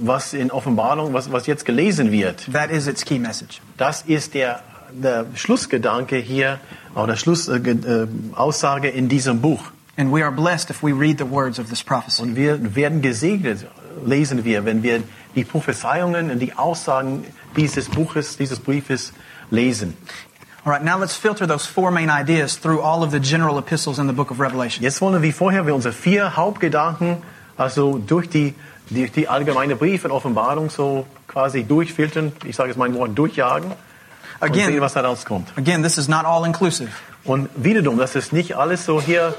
was 0.00 0.32
in 0.34 0.50
Offenbarung, 0.50 1.12
was, 1.12 1.30
was 1.32 1.46
jetzt 1.46 1.64
gelesen 1.64 2.10
wird, 2.12 2.46
that 2.52 2.70
is 2.70 2.86
its 2.86 3.04
key 3.04 3.18
message. 3.18 3.60
das 3.76 4.02
ist 4.02 4.34
der, 4.34 4.60
der 4.92 5.26
Schlussgedanke 5.34 6.16
hier, 6.16 6.58
oder 6.94 7.16
Schlussaussage 7.16 7.70
äh, 7.70 8.06
Aussage 8.36 8.88
in 8.88 9.08
diesem 9.08 9.40
Buch. 9.40 9.60
And 9.96 10.12
we 10.12 10.22
are 10.22 10.32
blessed 10.32 10.70
if 10.70 10.82
we 10.82 10.92
read 10.92 11.18
the 11.18 11.28
words 11.30 11.58
of 11.58 11.68
this 11.68 11.82
prophecy. 11.82 12.22
Und 12.22 12.36
wir 12.36 12.74
werden 12.74 13.02
gesegnet, 13.02 13.66
lesen 14.04 14.44
wir, 14.44 14.64
wenn 14.64 14.82
wir 14.82 15.02
die 15.34 15.44
Prophezeiungen 15.44 16.30
und 16.30 16.38
die 16.38 16.54
Aussagen 16.54 17.24
dieses 17.56 17.88
Buches, 17.88 18.36
dieses 18.36 18.58
Briefes 18.60 19.12
lesen. 19.50 19.96
All 20.64 20.72
right, 20.72 20.84
now 20.84 20.96
let's 20.98 21.16
filter 21.16 21.46
those 21.46 21.66
four 21.66 21.90
main 21.90 22.08
ideas 22.08 22.56
through 22.60 22.80
all 22.80 23.02
of 23.02 23.10
the 23.10 23.18
general 23.18 23.58
epistles 23.58 23.98
in 23.98 24.06
the 24.06 24.12
book 24.12 24.30
of 24.30 24.38
Revelation. 24.38 24.84
Jetzt 24.84 25.00
wollen 25.00 25.14
wir 25.14 25.22
wie 25.22 25.32
vorher 25.32 25.66
wir 25.66 25.74
unsere 25.74 25.92
vier 25.92 26.36
Hauptgedanken 26.36 27.16
also 27.56 27.98
durch 27.98 28.28
die, 28.28 28.54
die, 28.90 29.10
die 29.10 29.28
allgemeine 29.28 29.76
Brief 29.76 30.04
und 30.04 30.10
Offenbarung 30.12 30.70
so 30.70 31.06
quasi 31.26 31.64
durchfiltern, 31.64 32.32
ich 32.44 32.56
sage 32.56 32.68
jetzt 32.70 32.78
mein 32.78 32.94
Wort, 32.94 33.16
durchjagen 33.18 33.72
und 33.72 33.76
Again- 34.40 34.66
sehen, 34.66 34.80
was 34.80 34.94
da 34.94 35.00
rauskommt. 35.00 35.48
Again, 35.56 35.82
this 35.82 35.98
is 35.98 36.08
not 36.08 36.24
all 36.24 36.46
inclusive. 36.46 36.90
Und 37.24 37.48
wiederum, 37.56 37.98
das 37.98 38.14
ist 38.16 38.32
nicht 38.32 38.56
alles 38.56 38.84
so 38.84 39.00
hier, 39.00 39.34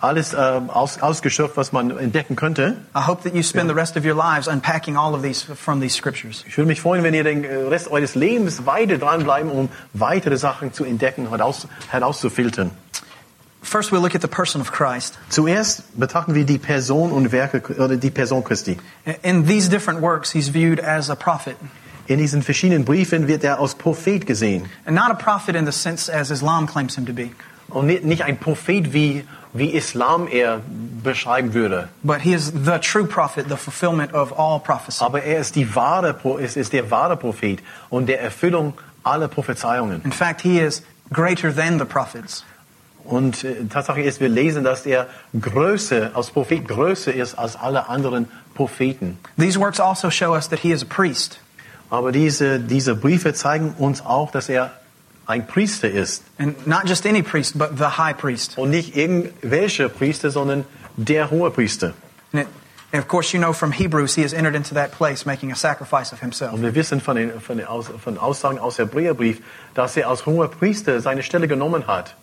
alles 0.00 0.34
äh, 0.34 0.36
aus, 0.36 1.00
ausgeschöpft, 1.00 1.56
was 1.56 1.72
man 1.72 1.96
entdecken 1.98 2.36
könnte. 2.36 2.76
I 2.94 3.06
hope 3.06 3.22
that 3.24 3.34
you 3.34 3.42
spend 3.42 3.68
the 3.68 3.74
rest 3.74 3.96
of 3.96 4.04
your 4.04 4.14
lives 4.14 4.48
unpacking 4.48 4.96
all 4.96 5.14
of 5.14 5.22
these 5.22 5.42
from 5.42 5.80
these 5.80 5.96
scriptures. 5.96 6.44
Ich 6.46 6.56
würde 6.56 6.68
mich 6.68 6.80
freuen, 6.80 7.02
wenn 7.02 7.14
ihr 7.14 7.24
den 7.24 7.44
äh, 7.44 7.54
Rest 7.54 7.90
eures 7.90 8.14
Lebens 8.14 8.66
weiter 8.66 8.98
dranbleiben, 8.98 9.50
um 9.50 9.68
weitere 9.92 10.36
Sachen 10.36 10.72
zu 10.72 10.84
entdecken, 10.84 11.28
heraus, 11.30 11.66
herauszufiltern. 11.90 12.70
First, 13.62 13.92
we 13.92 13.98
look 13.98 14.14
at 14.14 14.22
the 14.22 14.28
person 14.28 14.60
of 14.60 14.72
Christ. 14.72 15.18
Zuerst 15.28 15.98
betrachten 15.98 16.34
wir 16.34 16.44
die 16.44 16.58
Person 16.58 17.12
und 17.12 17.32
Werke 17.32 17.60
oder 17.78 17.96
die 17.96 18.10
Person 18.10 18.42
Christi. 18.42 18.78
In 19.22 19.46
these 19.46 19.68
different 19.68 20.00
works, 20.00 20.32
he's 20.32 20.48
viewed 20.48 20.80
as 20.80 21.10
a 21.10 21.14
prophet. 21.14 21.56
In 22.06 22.18
diesen 22.18 22.42
verschiedenen 22.42 22.86
Briefen 22.86 23.28
wird 23.28 23.44
er 23.44 23.60
als 23.60 23.74
Prophet 23.74 24.26
gesehen. 24.26 24.70
And 24.86 24.96
not 24.96 25.10
a 25.10 25.14
prophet 25.14 25.54
in 25.54 25.66
the 25.66 25.72
sense 25.72 26.10
as 26.10 26.30
Islam 26.30 26.66
claims 26.66 26.96
him 26.96 27.04
to 27.04 27.12
be, 27.12 27.32
Und 27.70 27.86
nicht, 27.86 28.22
ein 28.22 28.38
Prophet, 28.38 28.92
wie, 28.92 29.24
wie 29.52 29.70
Islam 29.70 30.26
er 30.26 30.60
beschreiben 31.02 31.54
würde. 31.54 31.88
but 32.02 32.20
he 32.22 32.32
is 32.32 32.52
the 32.64 32.78
true 32.78 33.06
prophet, 33.06 33.48
the 33.48 33.56
fulfillment 33.56 34.14
of 34.14 34.32
all 34.38 34.58
prophecy. 34.58 35.04
Aber 35.04 35.22
er 35.22 35.40
ist, 35.40 35.54
die 35.54 35.74
wahre, 35.74 36.14
es 36.40 36.56
ist 36.56 36.72
der 36.72 36.90
wahre 36.90 37.16
Prophet 37.16 37.60
und 37.90 38.06
der 38.06 38.20
Erfüllung 38.20 38.74
aller 39.04 39.28
Prophezeiungen. 39.28 40.02
In 40.04 40.12
fact, 40.12 40.40
he 40.40 40.58
is 40.60 40.82
greater 41.12 41.54
than 41.54 41.78
the 41.78 41.84
prophets. 41.84 42.44
Und 43.04 43.42
äh, 43.44 43.64
Tatsache 43.70 44.02
ist, 44.02 44.20
wir 44.20 44.28
lesen, 44.28 44.64
dass 44.64 44.84
er 44.84 45.06
größer, 45.38 46.10
als 46.14 46.30
Prophet 46.30 46.66
größer 46.68 47.12
ist 47.12 47.34
als 47.38 47.56
alle 47.56 47.88
anderen 47.88 48.28
Propheten. 48.54 49.18
These 49.38 49.58
works 49.58 49.80
also 49.80 50.10
show 50.10 50.34
us 50.34 50.48
that 50.48 50.58
he 50.60 50.72
is 50.72 50.82
a 50.82 50.86
priest. 50.86 51.38
Aber 51.90 52.12
diese, 52.12 52.60
diese 52.60 52.94
Briefe 52.94 53.32
zeigen 53.32 53.74
uns 53.78 54.04
auch, 54.04 54.30
dass 54.30 54.50
er 54.50 54.72
ein 55.28 55.46
Priester 55.46 55.90
ist. 55.90 56.24
And 56.38 56.66
not 56.66 56.88
just 56.88 57.06
any 57.06 57.22
priest, 57.22 57.56
but 57.56 57.76
the 57.76 57.98
high 57.98 58.16
priest. 58.16 58.56
Und 58.56 58.70
nicht 58.70 58.96
irgendwelche 58.96 59.88
Priester, 59.88 60.30
sondern 60.30 60.64
der 60.96 61.30
hohe 61.30 61.50
Priester. 61.50 61.92
And, 62.32 62.42
it, 62.42 62.48
and 62.92 63.02
of 63.02 63.08
course, 63.08 63.34
you 63.34 63.38
know 63.38 63.52
from 63.52 63.72
Hebrews, 63.72 64.14
he 64.14 64.22
has 64.22 64.32
entered 64.32 64.56
into 64.56 64.74
that 64.74 64.92
place 64.92 65.26
making 65.26 65.52
a 65.52 65.54
sacrifice 65.54 66.12
of 66.14 66.20
himself. 66.20 66.54
Und 66.54 66.62
wir 66.62 66.74
wissen 66.74 67.00
von 67.00 67.16
den, 67.16 67.40
von 67.40 67.58
den 67.58 67.66
Aus, 67.66 67.90
von 68.02 68.16
Aussagen 68.16 68.58
aus 68.58 68.78
Hebräerbrief, 68.78 69.42
dass 69.74 69.96
er 69.98 70.08
als 70.08 70.24
hoher 70.24 70.48
Priester 70.48 71.00
seine 71.00 71.22
Stelle 71.22 71.46
genommen 71.46 71.86
hat. 71.86 72.16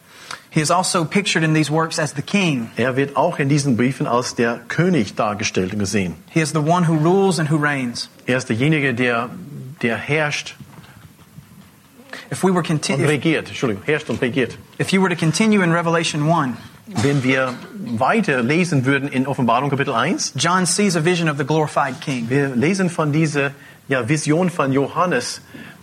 He 0.50 0.62
is 0.62 0.72
also 0.72 1.06
pictured 1.06 1.44
in 1.44 1.54
these 1.54 1.70
works 1.70 2.00
as 2.00 2.14
the 2.16 2.24
king. 2.24 2.72
Er 2.76 2.96
wird 2.96 3.16
auch 3.16 3.38
in 3.38 3.50
diesen 3.50 3.78
Briefen 3.78 4.08
als 4.08 4.34
der 4.34 4.62
König 4.68 5.14
dargestellt 5.16 5.74
und 5.74 5.80
gesehen. 5.80 6.16
He 6.32 6.40
is 6.42 6.54
the 6.54 6.60
one 6.60 6.88
who 6.88 6.94
rules 6.94 7.40
and 7.40 7.52
who 7.52 7.58
reigns. 7.58 8.10
Er 8.26 8.38
ist 8.38 8.50
derjenige, 8.50 8.96
der, 8.96 9.30
der 9.84 9.98
herrscht 9.98 10.56
If 12.32 12.44
we 12.44 12.54
were 12.54 12.64
und 12.68 12.90
regiert. 12.90 13.48
Entschuldigung, 13.48 13.84
herrscht 13.86 14.10
und 14.10 14.22
regiert. 14.22 14.58
if 14.80 14.92
you 14.92 15.02
were 15.02 15.10
to 15.14 15.20
continue 15.20 15.64
in 15.64 15.72
Revelation 15.72 16.30
1, 16.30 16.58
Wenn 16.88 17.24
wir 17.24 17.54
weiter 17.98 18.44
lesen 18.44 18.86
würden 18.86 19.10
in 19.10 19.26
Offenbarung 19.26 19.70
Kapitel 19.72 19.94
1, 19.94 20.34
John 20.36 20.66
sees 20.66 20.96
a 20.96 21.04
vision 21.04 21.30
of 21.30 21.38
the 21.38 21.44
glorified 21.44 22.00
king. 22.00 22.30
wir 22.30 22.50
lesen 22.56 22.90
von 22.90 23.12
dieser 23.12 23.52
ja, 23.88 24.08
Vision 24.08 24.50
von 24.50 24.72
Johannes, 24.72 25.42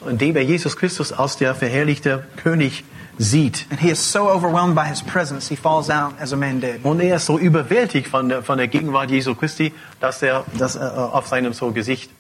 in 0.09 0.19
dem 0.19 0.37
er 0.37 0.43
Jesus 0.43 0.77
Christus 0.77 1.13
als 1.13 1.37
der 1.37 1.55
verherrlichte 1.55 2.25
König 2.37 2.85
sieht. 3.19 3.67
And 3.71 3.81
he 3.81 3.91
is 3.91 3.99
so 4.13 4.29
overwhelmed 4.31 4.75
by 4.75 4.87
his 4.87 5.03
presence, 5.03 5.49
he 5.49 5.57
falls 5.57 5.91
out 5.91 6.15
as 6.21 6.33
a 6.33 6.37
man 6.37 6.61
dead. 6.61 6.85
Und 6.85 7.01
er 7.01 7.17
ist 7.17 7.27
so 7.27 7.39
überwältigt 7.39 8.09
von 8.09 8.29
der, 8.29 8.43
von 8.43 8.59
der 8.59 8.69
Gegenwart 8.69 9.11
Jesu 9.11 9.35
Christi, 9.35 9.73
dass 10.01 10.23
er 10.23 10.45
das 10.59 10.77
äh, 10.77 10.81
auf 10.81 11.27
seinem 11.27 11.53
so 11.53 11.71
Gesicht. 11.73 12.11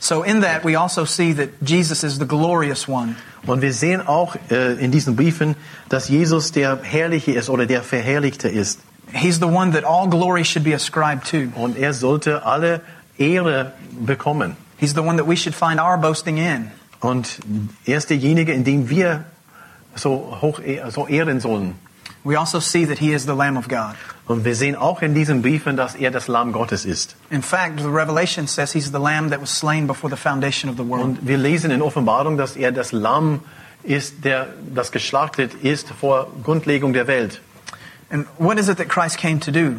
So 0.00 0.22
in 0.22 0.42
that, 0.42 0.64
we 0.64 0.76
also 0.76 1.04
see 1.04 1.32
that 1.34 1.50
Jesus 1.60 2.04
is 2.04 2.18
the 2.18 2.26
glorious 2.26 2.86
one. 2.86 3.16
Und 3.46 3.62
wir 3.62 3.72
sehen 3.72 4.06
auch 4.06 4.36
äh, 4.50 4.74
in 4.74 4.90
diesen 4.90 5.16
Briefen, 5.16 5.56
dass 5.88 6.08
Jesus 6.08 6.52
der 6.52 6.80
Herrliche 6.82 7.32
ist 7.32 7.48
oder 7.48 7.66
der 7.66 7.82
Verherrlichte 7.82 8.48
ist. 8.48 8.80
He's 9.12 9.38
the 9.38 9.46
one 9.46 9.72
that 9.72 9.84
all 9.84 10.08
glory 10.08 10.44
should 10.44 10.64
be 10.64 10.74
ascribed 10.74 11.26
to. 11.30 11.48
Und 11.60 11.76
er 11.76 11.94
sollte 11.94 12.44
alle 12.44 12.82
Ehre 13.16 13.72
bekommen. 14.00 14.56
He's 14.78 14.94
the 14.94 15.02
one 15.02 15.16
that 15.16 15.26
we 15.26 15.36
should 15.36 15.54
find 15.54 15.80
our 15.80 15.96
boasting 15.96 16.36
in. 16.36 16.70
Und 17.00 17.38
er 17.84 17.98
ist 17.98 18.10
derjenige, 18.10 18.52
in 18.52 18.64
dem 18.64 18.90
wir 18.90 19.24
so 19.94 20.38
hoch 20.40 20.60
so 20.90 21.06
ehren 21.08 21.40
sollen. 21.40 21.74
We 22.24 22.36
also 22.36 22.60
see 22.60 22.84
that 22.86 22.98
he 22.98 23.12
is 23.12 23.24
the 23.24 23.34
Lamb 23.34 23.56
of 23.56 23.68
God. 23.68 23.94
Und 24.28 24.44
wir 24.44 24.54
sehen 24.54 24.76
auch 24.76 25.00
in 25.00 25.14
diesen 25.14 25.40
Briefen, 25.40 25.76
dass 25.76 25.94
er 25.94 26.10
das 26.10 26.28
Lamm 26.28 26.52
Gottes 26.52 26.84
ist. 26.84 27.16
In 27.30 27.42
fact, 27.42 27.80
the 27.80 27.86
Revelation 27.86 28.46
says 28.46 28.72
he's 28.72 28.92
the 28.92 28.98
Lamb 28.98 29.30
that 29.30 29.40
was 29.40 29.58
slain 29.58 29.86
before 29.86 30.14
the 30.14 30.20
foundation 30.20 30.70
of 30.70 30.76
the 30.76 30.86
world. 30.86 31.02
Und 31.02 31.26
wir 31.26 31.38
lesen 31.38 31.70
in 31.70 31.80
Offenbarung, 31.80 32.36
dass 32.36 32.54
er 32.54 32.70
das 32.70 32.92
Lamm 32.92 33.40
ist, 33.82 34.24
der 34.24 34.48
das 34.74 34.92
geschlachtet 34.92 35.54
ist 35.62 35.88
vor 35.98 36.30
Grundlegung 36.44 36.92
der 36.92 37.06
Welt. 37.06 37.40
And 38.10 38.26
what 38.38 38.58
is 38.58 38.68
it 38.68 38.76
that 38.76 38.88
Christ 38.88 39.18
came 39.18 39.40
to 39.40 39.50
do? 39.50 39.76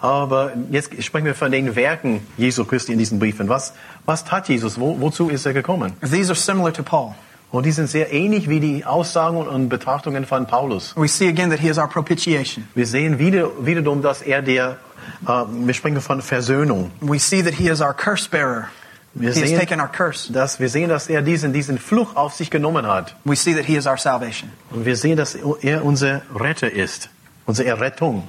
Aber 0.00 0.52
jetzt 0.70 1.02
sprechen 1.02 1.24
wir 1.24 1.34
von 1.34 1.50
den 1.52 1.76
Werken 1.76 2.26
Jesu 2.36 2.64
Christi 2.64 2.92
in 2.92 2.98
diesen 2.98 3.18
Briefen. 3.20 3.48
Was, 3.48 3.74
was 4.04 4.24
tat 4.24 4.48
Jesus? 4.48 4.78
Wo, 4.78 5.00
wozu 5.00 5.28
ist 5.28 5.46
er 5.46 5.52
gekommen? 5.52 5.92
These 6.02 6.30
are 6.30 6.34
similar 6.34 6.72
to 6.72 6.82
Paul. 6.82 7.14
Und 7.54 7.66
die 7.66 7.70
sind 7.70 7.88
sehr 7.88 8.12
ähnlich 8.12 8.48
wie 8.48 8.58
die 8.58 8.84
Aussagen 8.84 9.36
und 9.36 9.68
Betrachtungen 9.68 10.26
von 10.26 10.44
Paulus. 10.44 10.92
We 10.96 11.06
see 11.06 11.28
again 11.28 11.50
that 11.50 11.60
he 11.60 11.68
is 11.68 11.78
our 11.78 11.86
propitiation. 11.86 12.66
Wir 12.74 12.84
sehen 12.84 13.20
wieder, 13.20 13.48
wiederum, 13.64 14.02
dass 14.02 14.22
er 14.22 14.42
der, 14.42 14.78
äh, 15.24 15.44
wir 15.48 15.72
sprechen 15.72 16.00
von 16.00 16.20
Versöhnung. 16.20 16.90
We 17.00 17.20
see 17.20 17.44
that 17.44 17.54
he 17.54 17.68
is 17.68 17.80
our 17.80 17.94
curse 17.94 18.28
bearer. 18.28 18.70
Wir 19.14 19.32
He 19.32 19.40
has 19.40 19.48
sehen, 19.50 19.60
taken 19.60 19.80
our 19.80 19.86
curse. 19.86 20.32
dass, 20.32 20.58
wir 20.58 20.68
sehen, 20.68 20.88
dass 20.88 21.08
er 21.08 21.22
diesen, 21.22 21.52
diesen 21.52 21.78
Fluch 21.78 22.16
auf 22.16 22.34
sich 22.34 22.50
genommen 22.50 22.88
hat. 22.88 23.14
We 23.24 23.36
see 23.36 23.54
that 23.54 23.66
he 23.66 23.76
is 23.76 23.86
our 23.86 23.98
salvation. 23.98 24.50
Und 24.72 24.84
wir 24.84 24.96
sehen, 24.96 25.16
dass 25.16 25.36
er 25.36 25.84
unser 25.84 26.22
Retter 26.34 26.72
ist, 26.72 27.08
unsere 27.46 27.68
Errettung. 27.68 28.24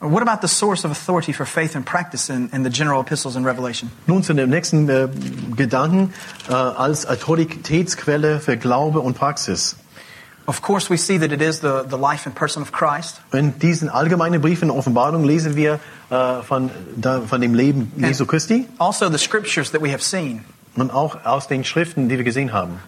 What 0.00 0.22
about 0.22 0.42
the 0.42 0.48
source 0.48 0.84
of 0.84 0.92
authority 0.92 1.32
for 1.32 1.44
faith 1.44 1.74
and 1.74 1.84
practice 1.84 2.30
in, 2.30 2.50
in 2.52 2.62
the 2.62 2.70
general 2.70 3.00
epistles 3.00 3.34
in 3.34 3.44
Revelation? 3.44 3.90
Nun 4.06 4.22
zu 4.22 4.32
dem 4.32 4.48
nächsten 4.48 4.88
äh, 4.88 5.08
Gedanken 5.56 6.12
äh, 6.48 6.52
als 6.52 7.04
Autoritätsquelle 7.06 8.38
für 8.38 8.56
Glaube 8.56 9.00
und 9.00 9.14
Praxis. 9.18 9.76
Of 10.46 10.62
course, 10.62 10.88
we 10.88 10.96
see 10.96 11.18
that 11.18 11.32
it 11.32 11.42
is 11.42 11.60
the, 11.60 11.82
the 11.90 11.98
life 11.98 12.26
and 12.26 12.34
person 12.34 12.62
of 12.62 12.70
Christ. 12.72 13.20
In 13.32 13.58
diesen 13.58 13.88
allgemeinen 13.88 14.40
Briefen 14.40 14.70
Offenbarung 14.70 15.24
lesen 15.24 15.56
wir 15.56 15.80
äh, 16.10 16.42
von, 16.42 16.70
da, 16.96 17.20
von 17.20 17.40
dem 17.40 17.54
Leben 17.54 17.92
Jesu 17.96 18.24
Christi 18.24 18.66
Also, 18.78 19.10
the 19.10 19.18
scriptures 19.18 19.72
that 19.72 19.82
we 19.82 19.90
have 19.92 20.02
seen. 20.02 20.44
und 20.76 20.92
auch 20.92 21.24
aus 21.24 21.48
den 21.48 21.64
Schriften, 21.64 22.08
die 22.08 22.16
wir 22.18 22.24
gesehen 22.24 22.52
haben. 22.52 22.78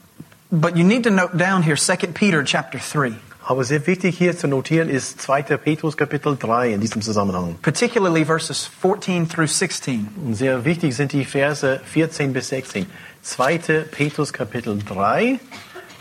But 0.53 0.77
you 0.77 0.85
need 0.85 1.03
to 1.05 1.11
note 1.11 1.37
down 1.37 1.62
here 1.62 1.77
2 1.77 2.12
Peter 2.14 2.42
chapter 2.44 2.79
3, 2.79 3.12
Aber 3.50 3.64
sehr 3.64 3.84
wichtig 3.88 4.16
hier 4.16 4.38
zu 4.38 4.46
notieren 4.46 4.88
ist 4.88 5.20
2. 5.22 5.42
Petrus 5.42 5.96
Kapitel 5.96 6.36
3 6.36 6.74
in 6.74 6.80
diesem 6.80 7.02
Zusammenhang. 7.02 7.56
particularly 7.60 8.24
verses 8.24 8.70
14 8.80 9.28
through 9.28 9.48
16. 9.48 10.06
Und 10.24 10.34
sehr 10.34 10.64
wichtig 10.64 10.94
sind 10.94 11.10
die 11.10 11.24
Verse 11.24 11.80
14 11.84 12.32
bis 12.32 12.50
16. 12.50 12.86
2. 13.22 13.58
Petrus 13.90 14.32
Kapitel 14.32 14.78
3, 14.78 15.40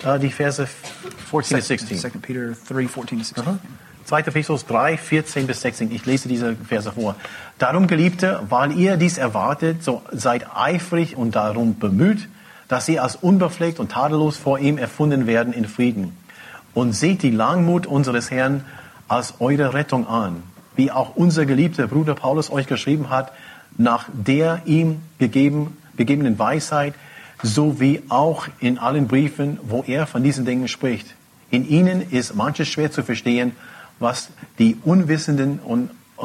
äh, 0.05 0.19
die 0.19 0.29
Verse 0.29 0.67
14 1.31 1.57
bis 1.57 1.67
16. 1.69 1.97
2 1.97 2.09
Peter 2.21 2.55
3, 2.67 2.87
14 2.87 3.17
to 3.17 3.23
16. 3.23 3.59
2. 4.05 4.21
Petrus 4.21 4.65
3, 4.67 4.97
14 4.97 5.47
bis 5.47 5.61
16. 5.61 5.91
Ich 5.91 6.05
lese 6.05 6.29
diese 6.29 6.55
Verse 6.55 6.91
vor. 6.91 7.15
Darum, 7.57 7.87
Geliebte, 7.87 8.41
weil 8.47 8.73
ihr 8.73 8.95
dies 8.95 9.17
erwartet, 9.17 9.83
so 9.83 10.03
seid 10.11 10.45
eifrig 10.55 11.17
und 11.17 11.35
darum 11.35 11.79
bemüht, 11.79 12.29
dass 12.67 12.87
ihr 12.87 13.01
als 13.01 13.15
unbefleckt 13.15 13.79
und 13.79 13.93
tadellos 13.93 14.37
vor 14.37 14.59
ihm 14.59 14.77
erfunden 14.77 15.25
werden 15.25 15.51
in 15.51 15.65
Frieden. 15.65 16.15
Und 16.79 16.93
seht 16.93 17.23
die 17.23 17.29
Langmut 17.29 17.87
unseres 17.87 18.31
Herrn 18.31 18.63
als 19.09 19.33
eure 19.41 19.73
Rettung 19.73 20.07
an, 20.07 20.43
wie 20.77 20.91
auch 20.91 21.13
unser 21.17 21.45
geliebter 21.45 21.87
Bruder 21.87 22.15
Paulus 22.15 22.49
euch 22.49 22.67
geschrieben 22.67 23.09
hat, 23.09 23.33
nach 23.77 24.05
der 24.13 24.61
ihm 24.63 25.01
gegeben, 25.17 25.75
gegebenen 25.97 26.39
Weisheit, 26.39 26.93
so 27.43 27.81
wie 27.81 28.01
auch 28.07 28.47
in 28.61 28.77
allen 28.77 29.09
Briefen, 29.09 29.59
wo 29.63 29.83
er 29.85 30.07
von 30.07 30.23
diesen 30.23 30.45
Dingen 30.45 30.69
spricht. 30.69 31.15
In 31.51 31.67
ihnen 31.67 32.01
ist 32.11 32.33
manches 32.33 32.69
schwer 32.69 32.93
zu 32.93 33.03
verstehen, 33.03 33.57
was 33.99 34.29
die 34.57 34.77
Unwissenden 34.85 35.59
und 35.59 35.89
äh, 36.17 36.23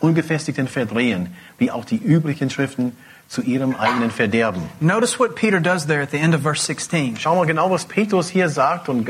Ungefestigten 0.00 0.66
verdrehen, 0.66 1.28
wie 1.58 1.70
auch 1.70 1.84
die 1.84 1.98
übrigen 1.98 2.50
Schriften 2.50 2.96
zu 3.30 3.42
ihrem 3.42 3.76
eigenen 3.76 4.10
Verderben. 4.10 4.62
Notice 4.80 5.20
what 5.20 5.36
Peter 5.36 5.60
does 5.60 5.86
there 5.86 6.02
at 6.02 6.10
the 6.10 6.18
end 6.18 6.34
of 6.34 6.42
verse 6.42 6.64
16. 6.64 7.16
Schau 7.16 7.36
mal 7.36 7.46
genau, 7.46 7.70
was 7.70 7.84
Petrus 7.84 8.28
hier 8.28 8.48
sagt 8.48 8.88
und, 8.88 9.08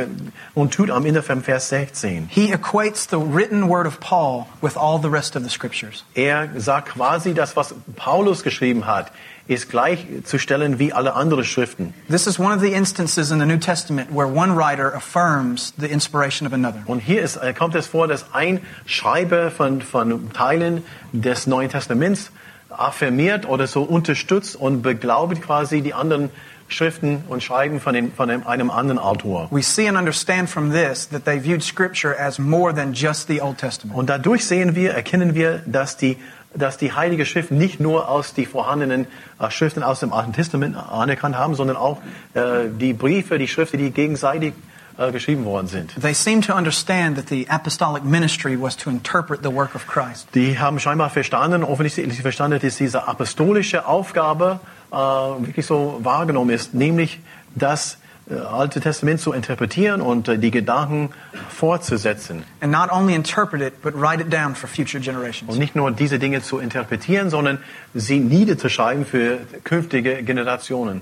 und 0.55 0.75
tut 0.75 0.91
am 0.91 1.07
Ende 1.07 1.23
vom 1.23 1.43
Vers 1.43 1.71
16. 1.71 2.29
He 2.29 2.53
equates 2.53 3.09
the 3.09 3.17
written 3.17 3.71
word 3.71 3.87
of 3.87 3.99
Paul 3.99 4.47
with 4.61 4.77
all 4.77 4.99
the 5.01 5.09
rest 5.09 5.37
of 5.37 5.43
the 5.43 5.49
scriptures. 5.49 6.05
Er 6.15 6.51
sagt 6.59 6.91
quasi, 6.91 7.33
das, 7.33 7.57
was 7.57 7.75
Paulus 7.97 8.43
geschrieben 8.43 8.87
hat, 8.87 9.11
ist 9.49 9.71
gleichzustellen 9.71 10.79
wie 10.79 10.93
alle 10.93 11.15
anderen 11.15 11.45
Schriften. 11.45 11.95
This 12.11 12.27
is 12.27 12.39
one 12.39 12.55
of 12.55 12.61
the 12.61 12.75
instances 12.75 13.31
in 13.31 13.41
the 13.41 13.47
New 13.47 13.57
Testament 13.57 14.11
where 14.13 14.29
one 14.29 14.55
writer 14.55 14.95
affirms 14.95 15.73
the 15.79 15.89
inspiration 15.89 16.47
of 16.47 16.53
another. 16.53 16.83
Und 16.85 17.01
hier 17.01 17.23
ist, 17.23 17.37
äh, 17.37 17.55
kommt 17.55 17.75
es 17.75 17.87
vor, 17.87 18.07
dass 18.07 18.35
ein 18.35 18.61
Schreiber 18.85 19.51
von, 19.51 19.81
von 19.81 20.31
Teilen 20.35 20.85
des 21.15 21.47
Neuen 21.47 21.71
Testaments 21.71 22.31
affirmiert 22.71 23.49
oder 23.49 23.67
so 23.67 23.83
unterstützt 23.83 24.57
und 24.57 24.83
beglaubigt 24.83 25.43
quasi 25.43 25.83
die 25.83 25.95
anderen 25.95 26.31
Schriften 26.69 27.25
und 27.29 27.43
Schreiben 27.43 27.81
von, 27.81 27.95
den, 27.95 28.13
von 28.13 28.31
einem, 28.31 28.47
einem 28.47 28.71
anderen 28.71 28.99
Autor. 28.99 29.49
We 29.51 29.63
see 29.63 29.89
and 29.89 29.99
understand 29.99 30.49
from 30.49 30.71
this 30.71 31.09
that 31.09 31.25
they 31.25 31.43
viewed 31.43 31.63
Scripture 31.63 32.17
as 32.19 32.39
more 32.39 32.73
than 32.73 32.93
just 32.93 33.29
the 33.29 33.41
Old 33.43 33.59
Testament. 33.59 33.99
Und 33.99 34.09
dadurch 34.09 34.45
sehen 34.45 34.75
wir, 34.75 34.93
erkennen 34.93 35.35
wir, 35.35 35.63
dass 35.67 35.97
die, 35.97 36.17
dass 36.55 36.79
die 36.79 36.93
Heilige 36.93 37.27
Schrift 37.27 37.51
nicht 37.51 37.81
nur 37.81 38.09
aus 38.09 38.35
die 38.35 38.47
vorhandenen 38.47 39.07
äh, 39.41 39.51
Schriften 39.51 39.83
aus 39.83 40.01
dem 40.01 40.13
Alten 40.13 40.33
Testament 40.33 40.77
anerkannt 40.77 41.37
haben, 41.37 41.55
sondern 41.55 41.77
auch 41.77 41.99
äh, 42.35 42.69
die 42.71 42.93
Briefe, 42.93 43.39
die 43.39 43.49
Schriften, 43.49 43.79
die 43.79 43.91
gegenseitig 43.91 44.55
äh, 45.01 45.13
geschrieben 45.13 45.45
worden 45.45 45.67
sind. 45.67 45.95
They 46.01 46.13
seem 46.13 46.43
to 46.43 46.55
understand 46.55 47.17
that 47.17 47.29
the 47.29 47.49
apostolic 47.49 48.05
ministry 48.05 48.61
was 48.61 48.77
to 48.77 48.91
interpret 48.91 49.41
the 49.43 49.53
work 49.53 49.75
of 49.75 49.87
Christ. 49.87 50.29
Die 50.35 50.59
haben 50.59 50.79
scheinbar 50.79 51.09
verstanden, 51.11 51.65
offensichtlich 51.65 52.21
verstanden, 52.21 52.61
dass 52.61 52.77
diese 52.77 53.09
apostolische 53.09 53.87
Aufgabe 53.87 54.61
äh, 54.93 54.97
wirklich 54.97 55.65
so 55.67 56.01
wahrgenommen 56.03 56.51
ist, 56.51 56.75
nämlich 56.75 57.21
das 57.55 57.97
äh, 58.31 58.35
Alte 58.35 58.81
Testament 58.81 59.21
zu 59.21 59.33
interpretieren 59.33 60.03
und 60.03 60.29
äh, 60.29 60.39
die 60.39 60.51
Gedanken 60.51 61.11
fortzusetzen. 61.49 62.45
And 62.61 62.71
not 62.71 62.93
only 62.93 63.15
interpret 63.15 63.63
it, 63.63 63.81
but 63.83 63.95
write 63.95 64.21
it 64.21 64.31
down 64.31 64.55
for 64.55 64.69
future 64.69 65.03
generations. 65.03 65.51
Und 65.51 65.59
nicht 65.59 65.75
nur 65.75 65.91
diese 65.91 66.19
Dinge 66.19 66.43
zu 66.43 66.59
interpretieren, 66.59 67.31
sondern 67.31 67.59
sie 67.95 68.21
niederzuschreiben 68.21 69.07
für 69.07 69.39
künftige 69.65 70.23
Generationen. 70.23 71.01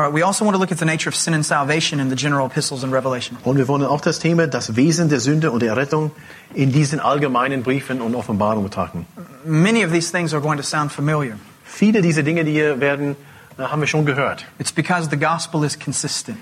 All 0.00 0.06
right, 0.06 0.14
we 0.14 0.22
also 0.22 0.46
want 0.46 0.54
to 0.54 0.58
look 0.58 0.72
at 0.72 0.78
the 0.78 0.86
nature 0.86 1.10
of 1.10 1.14
sin 1.14 1.34
and 1.34 1.44
salvation 1.44 2.00
in 2.00 2.08
the 2.08 2.16
general 2.16 2.46
epistles 2.46 2.82
in 2.82 2.90
Revelation. 2.90 3.36
Und 3.44 3.58
wir 3.58 3.68
wollen 3.68 3.84
auch 3.84 4.00
das 4.00 4.18
Thema, 4.18 4.46
das 4.46 4.74
Wesen 4.74 5.10
der 5.10 5.20
Sünde 5.20 5.50
und 5.50 5.60
der 5.60 5.76
Rettung 5.76 6.10
in 6.54 6.72
diesen 6.72 7.00
allgemeinen 7.00 7.62
Briefen 7.62 8.00
und 8.00 8.14
Offenbarungen 8.14 8.64
betrachten. 8.64 9.04
Many 9.44 9.84
of 9.84 9.92
these 9.92 10.10
things 10.10 10.32
are 10.32 10.40
going 10.40 10.56
to 10.56 10.62
sound 10.62 10.90
familiar. 10.90 11.36
Viele 11.64 12.00
dieser 12.00 12.22
Dinge, 12.22 12.46
die 12.46 12.52
hier 12.52 12.80
werden, 12.80 13.14
äh, 13.58 13.64
haben 13.64 13.82
wir 13.82 13.86
schon 13.86 14.06
gehört. 14.06 14.46
It's 14.58 14.72
because 14.72 15.10
the 15.10 15.18
gospel 15.18 15.64
is 15.64 15.78
consistent. 15.78 16.38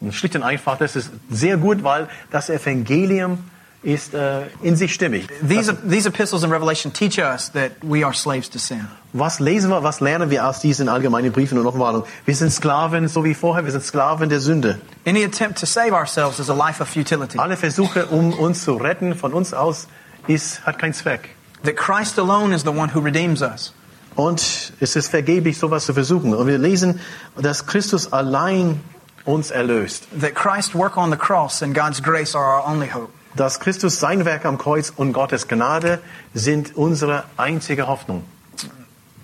Und 0.00 0.12
schlicht 0.12 0.34
und 0.34 0.42
einfach, 0.42 0.76
das 0.76 0.96
ist 0.96 1.12
sehr 1.30 1.58
gut, 1.58 1.84
weil 1.84 2.08
das 2.32 2.50
Evangelium 2.50 3.38
ist 3.84 4.14
äh, 4.14 4.46
in 4.62 4.74
sich 4.74 4.92
stimmig. 4.92 5.28
These, 5.48 5.78
these 5.88 6.08
epistles 6.08 6.42
in 6.42 6.50
Revelation 6.50 6.92
teach 6.92 7.20
us 7.20 7.52
that 7.52 7.70
we 7.82 8.04
are 8.04 8.12
slaves 8.12 8.50
to 8.50 8.58
sin. 8.58 8.88
Was 9.12 9.40
lesen 9.40 9.70
wir, 9.70 9.82
was 9.82 9.98
lernen 9.98 10.30
wir 10.30 10.46
aus 10.46 10.60
diesen 10.60 10.88
allgemeinen 10.88 11.32
Briefen 11.32 11.58
und 11.58 11.66
Offenbarungen? 11.66 12.04
Wir 12.26 12.36
sind 12.36 12.52
Sklaven, 12.52 13.08
so 13.08 13.24
wie 13.24 13.34
vorher, 13.34 13.64
wir 13.64 13.72
sind 13.72 13.82
Sklaven 13.82 14.28
der 14.28 14.38
Sünde. 14.38 14.80
Any 15.04 15.24
attempt 15.24 15.58
to 15.58 15.66
save 15.66 15.92
ourselves 15.92 16.38
is 16.38 16.48
a 16.48 16.54
life 16.54 16.80
of 16.80 16.88
futility. 16.88 17.36
Alle 17.36 17.56
Versuche, 17.56 18.06
um 18.06 18.32
uns 18.32 18.62
zu 18.62 18.74
retten 18.74 19.16
von 19.16 19.32
uns 19.32 19.52
aus, 19.52 19.88
ist, 20.28 20.64
hat 20.64 20.78
keinen 20.78 20.94
Zweck. 20.94 21.30
That 21.64 21.76
Christ 21.76 22.20
alone 22.20 22.54
is 22.54 22.62
the 22.62 22.70
one 22.70 22.94
who 22.94 23.00
redeems 23.00 23.42
us. 23.42 23.74
Und 24.14 24.72
es 24.78 24.94
ist 24.94 25.08
vergeblich, 25.08 25.58
sowas 25.58 25.86
zu 25.86 25.94
versuchen. 25.94 26.32
Und 26.32 26.46
wir 26.46 26.58
lesen, 26.58 27.00
dass 27.36 27.66
Christus 27.66 28.12
allein 28.12 28.80
uns 29.24 29.50
erlöst. 29.50 30.06
That 30.20 30.36
Christ's 30.36 30.72
work 30.72 30.96
on 30.96 31.10
the 31.10 31.16
cross 31.16 31.64
and 31.64 31.74
God's 31.74 32.00
grace 32.00 32.36
are 32.36 32.44
our 32.44 32.68
only 32.68 32.88
hope. 32.88 33.08
Dass 33.34 33.58
Christus 33.58 33.98
sein 33.98 34.24
Werk 34.24 34.44
am 34.44 34.56
Kreuz 34.56 34.92
und 34.94 35.12
Gottes 35.12 35.48
Gnade 35.48 35.98
sind 36.32 36.76
unsere 36.76 37.24
einzige 37.36 37.88
Hoffnung. 37.88 38.24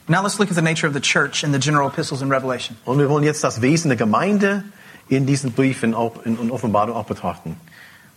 Now 0.09 0.23
let's 0.23 0.38
look 0.38 0.51
at 0.51 0.55
the 0.55 0.62
nature 0.62 0.87
of 0.87 0.95
the 0.95 1.01
church 1.01 1.42
in 1.42 1.53
the 1.53 1.59
general 1.59 1.88
epistles 1.88 2.23
in 2.23 2.31
Revelation. 2.31 2.77
Und 2.85 2.99
wir 2.99 3.09
wollen 3.09 3.25
jetzt 3.25 3.42
das 3.42 3.61
Wesen 3.61 3.88
der 3.88 3.97
Gemeinde 3.97 4.62
in 5.09 5.27
diesen 5.27 5.53
Briefen 5.53 5.95
auch 5.95 6.25
in, 6.25 6.38
in 6.38 6.51
Offenbarung 6.51 6.95
auch 6.95 7.07
betrachten. 7.07 7.57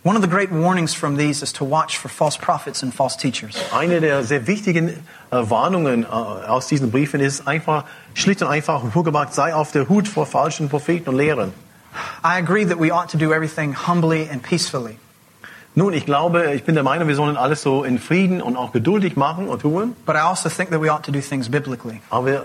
One 0.02 0.16
of 0.16 0.22
the 0.22 0.28
great 0.28 0.50
warnings 0.50 0.94
from 0.94 1.18
these 1.18 1.42
is 1.42 1.52
to 1.54 1.64
watch 1.64 1.98
for 1.98 2.08
false 2.08 2.38
prophets 2.38 2.82
and 2.82 2.94
false 2.94 3.18
teachers. 3.18 3.56
Eine 3.72 4.00
der 4.00 4.22
sehr 4.24 4.46
wichtigen 4.46 4.88
äh, 4.88 4.96
Warnungen 5.30 6.04
äh, 6.04 6.06
aus 6.06 6.68
diesen 6.68 6.90
Briefen 6.90 7.20
ist 7.20 7.46
einfach, 7.46 7.84
schlicht 8.14 8.40
und 8.40 8.48
einfach 8.48 8.82
vorgebracht, 8.92 9.34
sei 9.34 9.52
auf 9.52 9.72
der 9.72 9.88
Hut 9.88 10.08
vor 10.08 10.24
falschen 10.26 10.70
Propheten 10.70 11.10
und 11.10 11.16
Lehrern. 11.16 11.52
I 12.24 12.38
agree 12.38 12.64
that 12.64 12.78
we 12.78 12.92
ought 12.92 13.10
to 13.10 13.18
do 13.18 13.32
everything 13.32 13.74
humbly 13.74 14.28
and 14.30 14.42
peacefully. 14.42 14.96
Nun, 15.76 15.92
ich 15.92 16.04
glaube, 16.04 16.52
ich 16.54 16.64
bin 16.64 16.74
der 16.74 16.82
Meinung, 16.82 17.06
wir 17.06 17.14
sollen 17.14 17.36
alles 17.36 17.62
so 17.62 17.84
in 17.84 18.00
Frieden 18.00 18.42
und 18.42 18.56
auch 18.56 18.72
geduldig 18.72 19.16
machen 19.16 19.46
und 19.48 19.62
tun. 19.62 19.94
But 20.04 20.16
I 20.16 20.18
also 20.18 20.48
think 20.48 20.70
that 20.70 20.82
we 20.82 20.92
ought 20.92 21.04
to 21.04 21.12
do 21.12 21.20
things 21.20 21.48
biblically. 21.48 22.00
Aber 22.10 22.44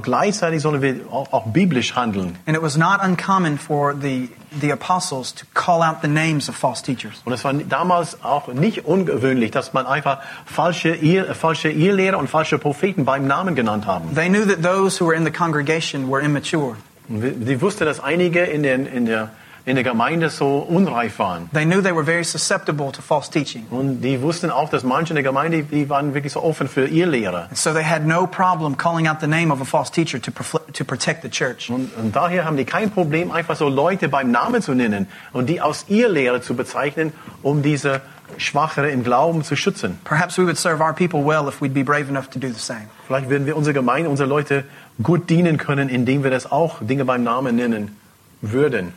gleichzeitig 0.00 0.62
sollen 0.62 0.80
wir 0.80 1.00
auch, 1.10 1.32
auch 1.32 1.46
biblisch 1.46 1.96
handeln. 1.96 2.38
And 2.46 2.56
it 2.56 2.62
was 2.62 2.76
not 2.76 3.00
uncommon 3.02 3.58
for 3.58 3.96
the, 4.00 4.28
the 4.60 4.70
apostles 4.70 5.34
to 5.34 5.44
call 5.54 5.82
out 5.82 6.02
the 6.02 6.08
names 6.08 6.48
of 6.48 6.56
false 6.56 6.84
teachers. 6.84 7.20
Und 7.24 7.32
es 7.32 7.42
war 7.42 7.52
damals 7.52 8.22
auch 8.22 8.46
nicht 8.46 8.84
ungewöhnlich, 8.84 9.50
dass 9.50 9.72
man 9.72 9.86
einfach 9.86 10.20
falsche, 10.46 10.90
äh, 10.90 11.34
falsche 11.34 11.68
Ehelehrer 11.68 12.16
und 12.18 12.30
falsche 12.30 12.58
Propheten 12.58 13.04
beim 13.04 13.26
Namen 13.26 13.56
genannt 13.56 13.86
haben. 13.86 14.14
They 14.14 14.28
knew 14.28 14.46
that 14.46 14.62
those 14.62 15.02
who 15.02 15.08
were 15.08 15.16
in 15.16 15.24
the 15.24 15.32
congregation 15.32 16.08
were 16.08 16.22
immature. 16.22 16.76
Sie 17.08 17.60
wussten, 17.60 17.84
dass 17.84 17.98
einige 17.98 18.44
in, 18.44 18.62
den, 18.62 18.86
in, 18.86 19.06
der, 19.06 19.30
in 19.64 19.76
der 19.76 19.84
Gemeinde 19.84 20.28
so 20.28 20.58
unreif 20.58 21.18
waren. 21.18 21.48
They 21.52 21.64
knew 21.64 21.80
they 21.80 21.94
were 21.94 22.04
very 22.04 22.24
susceptible 22.24 22.90
to 22.90 23.00
false 23.00 23.30
teaching. 23.30 23.66
Und 23.70 24.00
die 24.00 24.20
wussten 24.20 24.50
auch, 24.50 24.68
dass 24.68 24.82
manche 24.82 25.12
in 25.12 25.16
der 25.16 25.22
Gemeinde, 25.22 25.62
die 25.62 25.88
waren 25.88 26.14
wirklich 26.14 26.32
so 26.32 26.42
offen 26.42 26.68
für 26.68 26.86
Ehelehrer. 26.86 27.48
And 27.48 27.56
so 27.56 27.72
they 27.72 27.84
had 27.84 28.04
no 28.04 28.26
problem 28.26 28.76
calling 28.76 29.06
out 29.06 29.20
the 29.20 29.26
name 29.26 29.52
of 29.52 29.60
a 29.60 29.64
false 29.64 29.90
teacher 29.90 30.20
to, 30.20 30.32
to 30.72 30.84
protect 30.84 31.22
the 31.22 31.30
church. 31.30 31.70
Und, 31.70 31.90
und 31.96 32.16
daher 32.16 32.44
haben 32.44 32.56
die 32.56 32.64
kein 32.64 32.90
Problem, 32.90 33.30
einfach 33.30 33.56
so 33.56 33.68
Leute 33.68 34.08
beim 34.08 34.30
Namen 34.30 34.62
zu 34.62 34.74
nennen 34.74 35.06
und 35.32 35.48
die 35.48 35.60
aus 35.60 35.86
Ehelehre 35.88 36.40
zu 36.40 36.54
bezeichnen, 36.56 37.12
um 37.42 37.62
diese 37.62 38.00
Schwachere 38.38 38.90
im 38.90 39.04
Glauben 39.04 39.44
zu 39.44 39.56
schützen. 39.56 39.98
Perhaps 40.04 40.38
we 40.38 40.44
would 40.44 40.56
serve 40.56 40.82
our 40.82 40.92
people 40.92 41.24
well 41.24 41.46
if 41.46 41.60
we'd 41.60 41.74
be 41.74 41.84
brave 41.84 42.08
enough 42.08 42.28
to 42.30 42.38
do 42.38 42.48
the 42.48 42.58
same. 42.58 42.88
Vielleicht 43.06 43.28
würden 43.28 43.46
wir 43.46 43.56
unsere 43.56 43.74
Gemeinde, 43.74 44.10
unsere 44.10 44.28
Leute 44.28 44.64
gut 45.02 45.30
dienen 45.30 45.58
können, 45.58 45.88
indem 45.88 46.24
wir 46.24 46.30
das 46.30 46.50
auch 46.50 46.78
Dinge 46.80 47.04
beim 47.04 47.22
Namen 47.22 47.56
nennen 47.56 47.96
würden. 48.40 48.92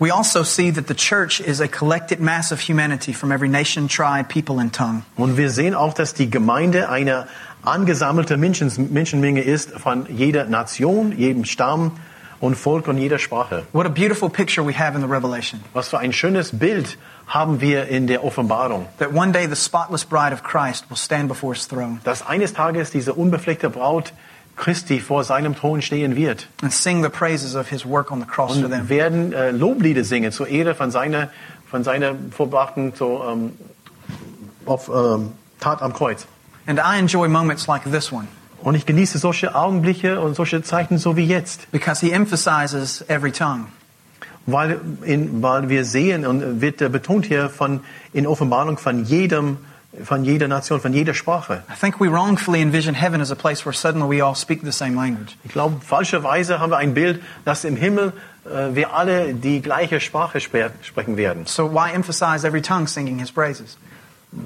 We 0.00 0.10
also 0.10 0.42
see 0.42 0.70
that 0.72 0.88
the 0.88 0.94
church 0.94 1.40
is 1.40 1.60
a 1.60 1.68
collected 1.68 2.18
mass 2.18 2.50
of 2.50 2.60
humanity 2.60 3.12
from 3.12 3.30
every 3.30 3.48
nation, 3.48 3.86
tribe, 3.86 4.28
people, 4.28 4.58
and 4.58 4.72
tongue. 4.72 5.04
Und 5.16 5.36
wir 5.36 5.50
sehen 5.50 5.74
auch, 5.74 5.94
dass 5.94 6.14
die 6.14 6.28
Gemeinde 6.28 6.88
eine 6.88 7.28
angesammelte 7.62 8.36
Menschen, 8.36 8.92
Menschenmenge 8.92 9.42
ist 9.42 9.70
von 9.70 10.06
jeder 10.08 10.46
Nation, 10.46 11.16
jedem 11.16 11.44
Stamm 11.44 11.92
und 12.40 12.56
Volk 12.56 12.88
und 12.88 12.98
jeder 12.98 13.18
Sprache. 13.18 13.62
What 13.72 13.86
a 13.86 13.88
beautiful 13.88 14.28
picture 14.28 14.66
we 14.66 14.76
have 14.76 14.96
in 14.96 15.00
the 15.00 15.08
Revelation. 15.08 15.60
Was 15.72 15.88
für 15.88 15.98
ein 15.98 16.12
schönes 16.12 16.58
Bild 16.58 16.98
haben 17.26 17.60
wir 17.60 17.86
in 17.86 18.06
der 18.06 18.24
Offenbarung. 18.24 18.86
That 18.98 19.12
one 19.14 19.32
day 19.32 19.46
the 19.46 19.56
spotless 19.56 20.04
bride 20.04 20.32
of 20.32 20.42
Christ 20.42 20.90
will 20.90 20.96
stand 20.96 21.28
before 21.28 21.54
his 21.54 21.66
throne 21.66 22.00
Dass 22.04 22.26
eines 22.26 22.52
Tages 22.52 22.90
diese 22.90 23.14
unbefleckte 23.14 23.70
Braut 23.70 24.12
Christi 24.56 25.00
vor 25.00 25.24
seinem 25.24 25.54
Thron 25.56 25.82
stehen 25.82 26.16
wird 26.16 26.48
and 26.62 26.72
sing 26.72 27.02
the 27.02 27.08
praises 27.08 27.54
of 27.54 27.68
his 27.68 27.84
work 27.84 28.10
on 28.10 28.20
the 28.20 28.26
cross 28.26 28.54
for 28.54 28.64
und 28.64 28.70
them. 28.70 28.88
werden 28.88 29.32
äh, 29.32 29.50
Loblieder 29.50 30.04
singen 30.04 30.32
zur 30.32 30.48
Ehre 30.48 30.74
von 30.74 30.90
seiner, 30.90 31.30
von 31.68 31.84
seiner 31.84 32.14
vorbrachten 32.30 32.92
so, 32.94 33.24
ähm, 33.28 33.52
auf, 34.66 34.88
ähm, 34.88 35.32
Tat 35.60 35.82
am 35.82 35.92
Kreuz. 35.92 36.26
And 36.66 36.78
I 36.78 36.98
enjoy 36.98 37.28
moments 37.28 37.66
like 37.66 37.84
this 37.84 38.12
one 38.12 38.28
Und 38.62 38.74
ich 38.76 38.86
genieße 38.86 39.18
solche 39.18 39.54
Augenblicke 39.54 40.20
und 40.20 40.34
solche 40.34 40.62
Zeiten 40.62 40.96
so 40.96 41.16
wie 41.16 41.26
jetzt, 41.26 41.70
because 41.70 42.00
he 42.00 42.12
emphasizes 42.12 43.04
every 43.08 43.30
tongue. 43.30 43.66
weil, 44.46 44.80
in, 45.02 45.42
weil 45.42 45.68
wir 45.68 45.84
sehen 45.84 46.26
und 46.26 46.60
wird 46.60 46.78
betont 46.92 47.26
hier 47.26 47.48
von, 47.48 47.80
in 48.12 48.26
Offenbarung 48.26 48.78
von 48.78 49.04
jedem, 49.04 49.58
von 50.02 50.24
jeder 50.24 50.48
Nation, 50.48 50.80
von 50.80 50.92
jeder 50.92 51.14
Sprache. 51.14 51.62
I 51.68 51.78
think 51.78 52.00
we 52.00 52.08
wrongfully 52.08 52.60
envision 52.60 52.94
heaven 52.94 53.20
as 53.20 53.30
a 53.30 53.36
place 53.36 53.64
where 53.64 53.72
suddenly 53.72 54.08
we 54.08 54.20
all 54.20 54.34
speak 54.34 54.62
the 54.62 54.72
same 54.72 54.96
language. 54.96 55.36
Ich 55.44 55.52
glaube, 55.52 55.80
falscherweise 55.80 56.58
haben 56.58 56.70
wir 56.70 56.78
ein 56.78 56.94
Bild, 56.94 57.20
dass 57.44 57.64
im 57.64 57.76
Himmel 57.76 58.12
äh, 58.44 58.74
wir 58.74 58.92
alle 58.94 59.34
die 59.34 59.60
gleiche 59.60 60.00
Sprache 60.00 60.40
sprechen 60.40 61.16
werden. 61.16 61.46
So 61.46 61.72
why 61.72 61.92
emphasize 61.92 62.46
every 62.46 62.62
tongue 62.62 62.86
singing 62.86 63.18
his 63.18 63.30
praises? 63.30 63.76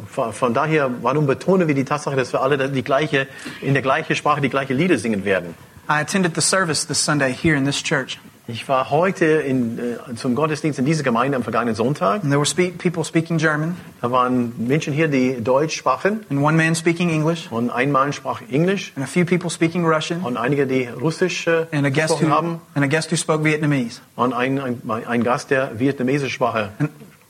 Von, 0.07 0.35
von 0.35 0.53
daher, 0.53 0.91
warum 1.03 1.27
betonen 1.27 1.67
wir 1.67 1.75
die 1.75 1.85
Tatsache, 1.85 2.15
dass 2.15 2.33
wir 2.33 2.43
alle 2.43 2.69
die 2.69 2.83
gleiche, 2.83 3.27
in 3.63 3.73
der 3.73 3.83
gleichen 3.83 4.15
Sprache 4.15 4.43
die 4.43 4.51
gleiche 4.51 4.75
Lieder 4.75 4.99
singen 4.99 5.25
werden? 5.25 5.55
I 5.89 6.01
attended 6.01 6.35
the 6.35 6.43
service 6.43 6.87
this 6.87 7.03
Sunday 7.03 7.33
here 7.33 7.57
in 7.57 7.65
this 7.65 7.83
church, 7.83 8.19
Ich 8.51 8.67
war 8.67 8.89
heute 8.89 9.27
in, 9.27 9.79
äh, 9.79 10.15
zum 10.17 10.35
Gottesdienst 10.35 10.79
in 10.79 10.87
dieser 10.87 11.03
Gemeinde 11.03 11.37
am 11.37 11.43
vergangenen 11.43 11.75
Sonntag. 11.75 12.23
and 12.23 12.31
there 12.31 12.39
were 12.39 12.47
spe- 12.47 12.71
people 12.71 13.05
speaking 13.05 13.37
German 13.37 13.77
Da 14.01 14.11
waren 14.11 14.55
Menschen 14.67 14.95
hier, 14.95 15.09
die 15.09 15.43
Deutsch 15.45 15.77
sprachen 15.77 16.25
and 16.31 16.41
one 16.41 16.57
man 16.57 16.75
speaking 16.75 17.11
English 17.11 17.49
und 17.53 17.69
ein 17.69 17.93
Mann 17.93 18.15
sprach 18.15 18.41
Englisch 18.51 18.93
and 18.97 19.05
a 19.05 19.07
few 19.07 19.27
people 19.27 19.51
speaking 19.51 19.85
Russian 19.85 20.23
und 20.23 20.39
einige, 20.39 20.67
die 20.67 20.87
Russisch 20.87 21.47
äh, 21.47 21.67
and 21.73 21.85
a 21.85 21.91
guest 21.91 22.09
gesprochen 22.19 22.29
who 22.29 22.35
haben 22.35 22.61
and 22.75 22.85
a 22.87 22.89
guest 22.89 23.13
who 23.13 23.17
spoke 23.17 23.45
Vietnamese. 23.45 24.01
und 24.17 24.33
ein, 24.33 24.59
ein, 24.59 24.81
ein 25.07 25.23
Gast, 25.23 25.51
der 25.51 25.79
vietnamesisch 25.79 26.33
sprach. 26.33 26.69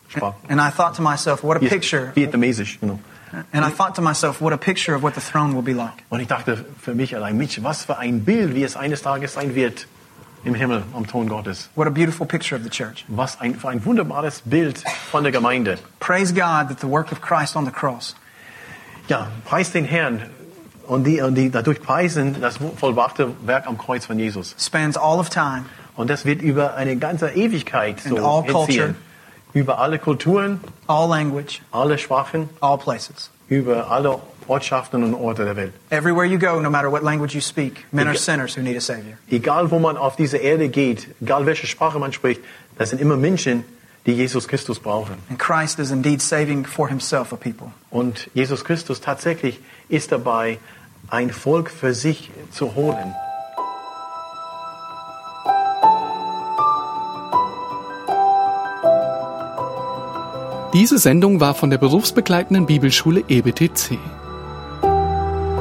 sprach. 0.09 0.35
And 0.49 0.61
I 0.61 0.71
thought 0.71 0.95
to 0.99 1.03
myself, 1.03 1.43
what 1.43 1.57
a 1.57 1.61
picture. 1.61 2.13
Vietnamesisch, 2.15 2.79
genau. 2.81 3.01
And 3.53 3.67
I 3.67 3.71
thought 3.71 3.97
to 3.97 4.03
myself, 4.03 4.41
what 4.41 4.53
a 4.53 4.57
picture 4.57 4.95
of 4.95 5.03
what 5.03 5.15
the 5.17 5.21
throne 5.21 5.53
will 5.55 5.63
be 5.65 5.73
like. 5.75 5.95
Und 6.11 6.21
ich 6.21 6.29
dachte 6.29 6.65
für 6.81 6.95
mich 6.95 7.17
allein, 7.17 7.37
Mensch, 7.37 7.61
was 7.65 7.83
für 7.85 7.99
ein 7.99 8.25
Bild, 8.25 8.55
wie 8.55 8.63
es 8.63 8.77
eines 8.77 9.03
Tages 9.03 9.35
sein 9.35 9.57
wird 9.57 9.89
im 10.49 10.55
Himmel 10.55 10.83
am 10.95 11.07
Thron 11.07 11.29
Gottes. 11.29 11.69
What 11.75 11.87
a 11.87 11.91
beautiful 11.91 12.27
picture 12.27 12.57
of 12.57 12.65
the 12.65 12.71
church. 12.71 13.05
Was 13.09 13.41
ein, 13.41 13.55
für 13.55 13.69
ein 13.69 13.85
wunderbares 13.85 14.43
Bild 14.45 14.83
von 15.11 15.23
der 15.23 15.33
Gemeinde. 15.33 15.79
Praise 16.01 16.33
God 16.33 16.69
that 16.69 16.81
the 16.81 16.89
work 16.89 17.13
of 17.13 17.21
Christ 17.21 17.55
on 17.57 17.65
the 17.65 17.71
cross 17.73 18.15
Ja, 19.09 19.29
preis 19.47 19.71
den 19.73 19.85
Herrn 19.85 20.23
und 20.87 21.05
die, 21.05 21.21
und 21.23 21.35
die 21.35 21.51
dadurch 21.51 21.81
preisen 21.81 22.41
das 22.41 22.59
vollbrachte 22.77 23.33
Werk 23.47 23.67
am 23.67 23.79
Kreuz 23.79 24.05
von 24.07 24.19
Jesus. 24.19 24.55
spans 24.59 24.97
all 24.97 25.19
of 25.19 25.31
time, 25.31 25.65
Und 25.97 26.09
das 26.11 26.25
wird 26.25 26.43
über 26.43 26.75
eine 26.75 26.97
ganze 26.97 27.31
Ewigkeit 27.31 28.01
so 28.01 28.17
all 28.19 28.45
culture. 28.45 28.95
Über 29.55 29.79
alle 29.79 29.99
Kulturen, 29.99 30.61
all 30.87 31.09
language, 31.09 31.63
alle 31.73 31.97
Sprachen, 31.99 32.49
all 32.61 32.77
places. 32.79 33.31
über 33.49 33.91
alle 33.91 34.19
Ortschaften 34.49 35.05
und 35.05 35.15
Orte 35.15 35.45
der 35.45 35.57
Welt. 35.57 35.73
Everywhere 35.91 36.27
you 36.27 36.39
go, 36.39 36.61
no 36.61 36.71
matter 36.71 36.91
what 36.91 37.03
language 37.03 37.35
you 37.35 37.41
speak, 37.41 37.85
men 37.93 38.07
are 38.07 38.17
sinners 38.17 38.57
who 38.57 38.63
need 38.63 38.77
a 38.77 38.81
Savior. 38.81 39.19
Egal 39.31 39.71
wo 39.71 39.79
man 39.79 39.97
auf 39.97 40.17
dieser 40.17 40.41
Erde 40.41 40.69
geht, 40.69 41.09
egal 41.21 41.47
welche 41.47 41.67
Sprache 41.67 41.99
man 41.99 42.13
spricht, 42.13 42.41
das 42.77 42.91
sind 42.91 43.01
immer 43.01 43.17
Menschen, 43.17 43.65
die 44.07 44.13
Jesus 44.13 44.49
Christus 44.49 44.79
brauchen. 44.79 45.17
And 45.29 45.39
Christ 45.39 45.79
is 45.79 45.91
indeed 45.91 46.23
saving 46.23 46.65
for 46.65 46.89
himself 46.89 47.33
a 47.33 47.37
people. 47.37 47.73
Und 47.91 48.31
Jesus 48.35 48.65
Christus 48.65 49.01
tatsächlich 49.01 49.61
ist 49.89 50.13
dabei, 50.13 50.59
ein 51.11 51.31
Volk 51.31 51.71
für 51.71 51.95
sich 51.95 52.31
zu 52.51 52.75
holen. 52.75 53.15
Diese 60.75 60.99
Sendung 60.99 61.41
war 61.41 61.55
von 61.55 61.71
der 61.71 61.79
berufsbegleitenden 61.79 62.67
Bibelschule 62.67 63.25
EBTC. 63.27 63.99